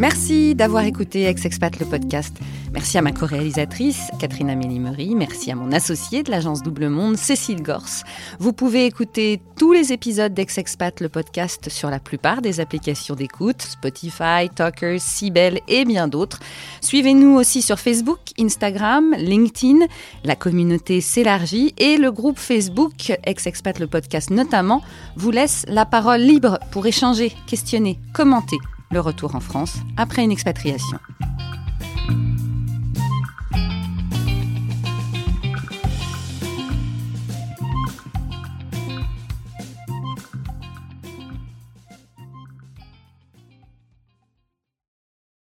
Merci 0.00 0.54
d'avoir 0.54 0.84
écouté 0.84 1.24
Ex-Expat 1.26 1.78
le 1.78 1.84
podcast. 1.84 2.38
Merci 2.80 2.96
à 2.96 3.02
ma 3.02 3.12
co-réalisatrice, 3.12 4.08
Catherine 4.18 4.48
Amélie 4.48 4.80
Merci 5.14 5.52
à 5.52 5.54
mon 5.54 5.70
associé 5.70 6.22
de 6.22 6.30
l'agence 6.30 6.62
Double 6.62 6.88
Monde, 6.88 7.18
Cécile 7.18 7.62
Gors. 7.62 8.04
Vous 8.38 8.54
pouvez 8.54 8.86
écouter 8.86 9.42
tous 9.58 9.74
les 9.74 9.92
épisodes 9.92 10.32
d'Ex-Expat 10.32 10.98
le 11.02 11.10
podcast 11.10 11.68
sur 11.68 11.90
la 11.90 12.00
plupart 12.00 12.40
des 12.40 12.58
applications 12.58 13.14
d'écoute, 13.14 13.60
Spotify, 13.60 14.48
Talkers, 14.54 14.98
Sibel 14.98 15.60
et 15.68 15.84
bien 15.84 16.08
d'autres. 16.08 16.40
Suivez-nous 16.80 17.36
aussi 17.36 17.60
sur 17.60 17.78
Facebook, 17.78 18.20
Instagram, 18.40 19.14
LinkedIn. 19.18 19.84
La 20.24 20.34
communauté 20.34 21.02
s'élargit 21.02 21.74
et 21.76 21.98
le 21.98 22.10
groupe 22.10 22.38
Facebook, 22.38 23.12
Ex-Expat 23.24 23.78
le 23.78 23.88
podcast 23.88 24.30
notamment, 24.30 24.80
vous 25.16 25.30
laisse 25.30 25.66
la 25.68 25.84
parole 25.84 26.22
libre 26.22 26.58
pour 26.70 26.86
échanger, 26.86 27.30
questionner, 27.46 27.98
commenter 28.14 28.56
le 28.90 29.00
retour 29.00 29.34
en 29.34 29.40
France 29.40 29.76
après 29.98 30.24
une 30.24 30.32
expatriation. 30.32 30.98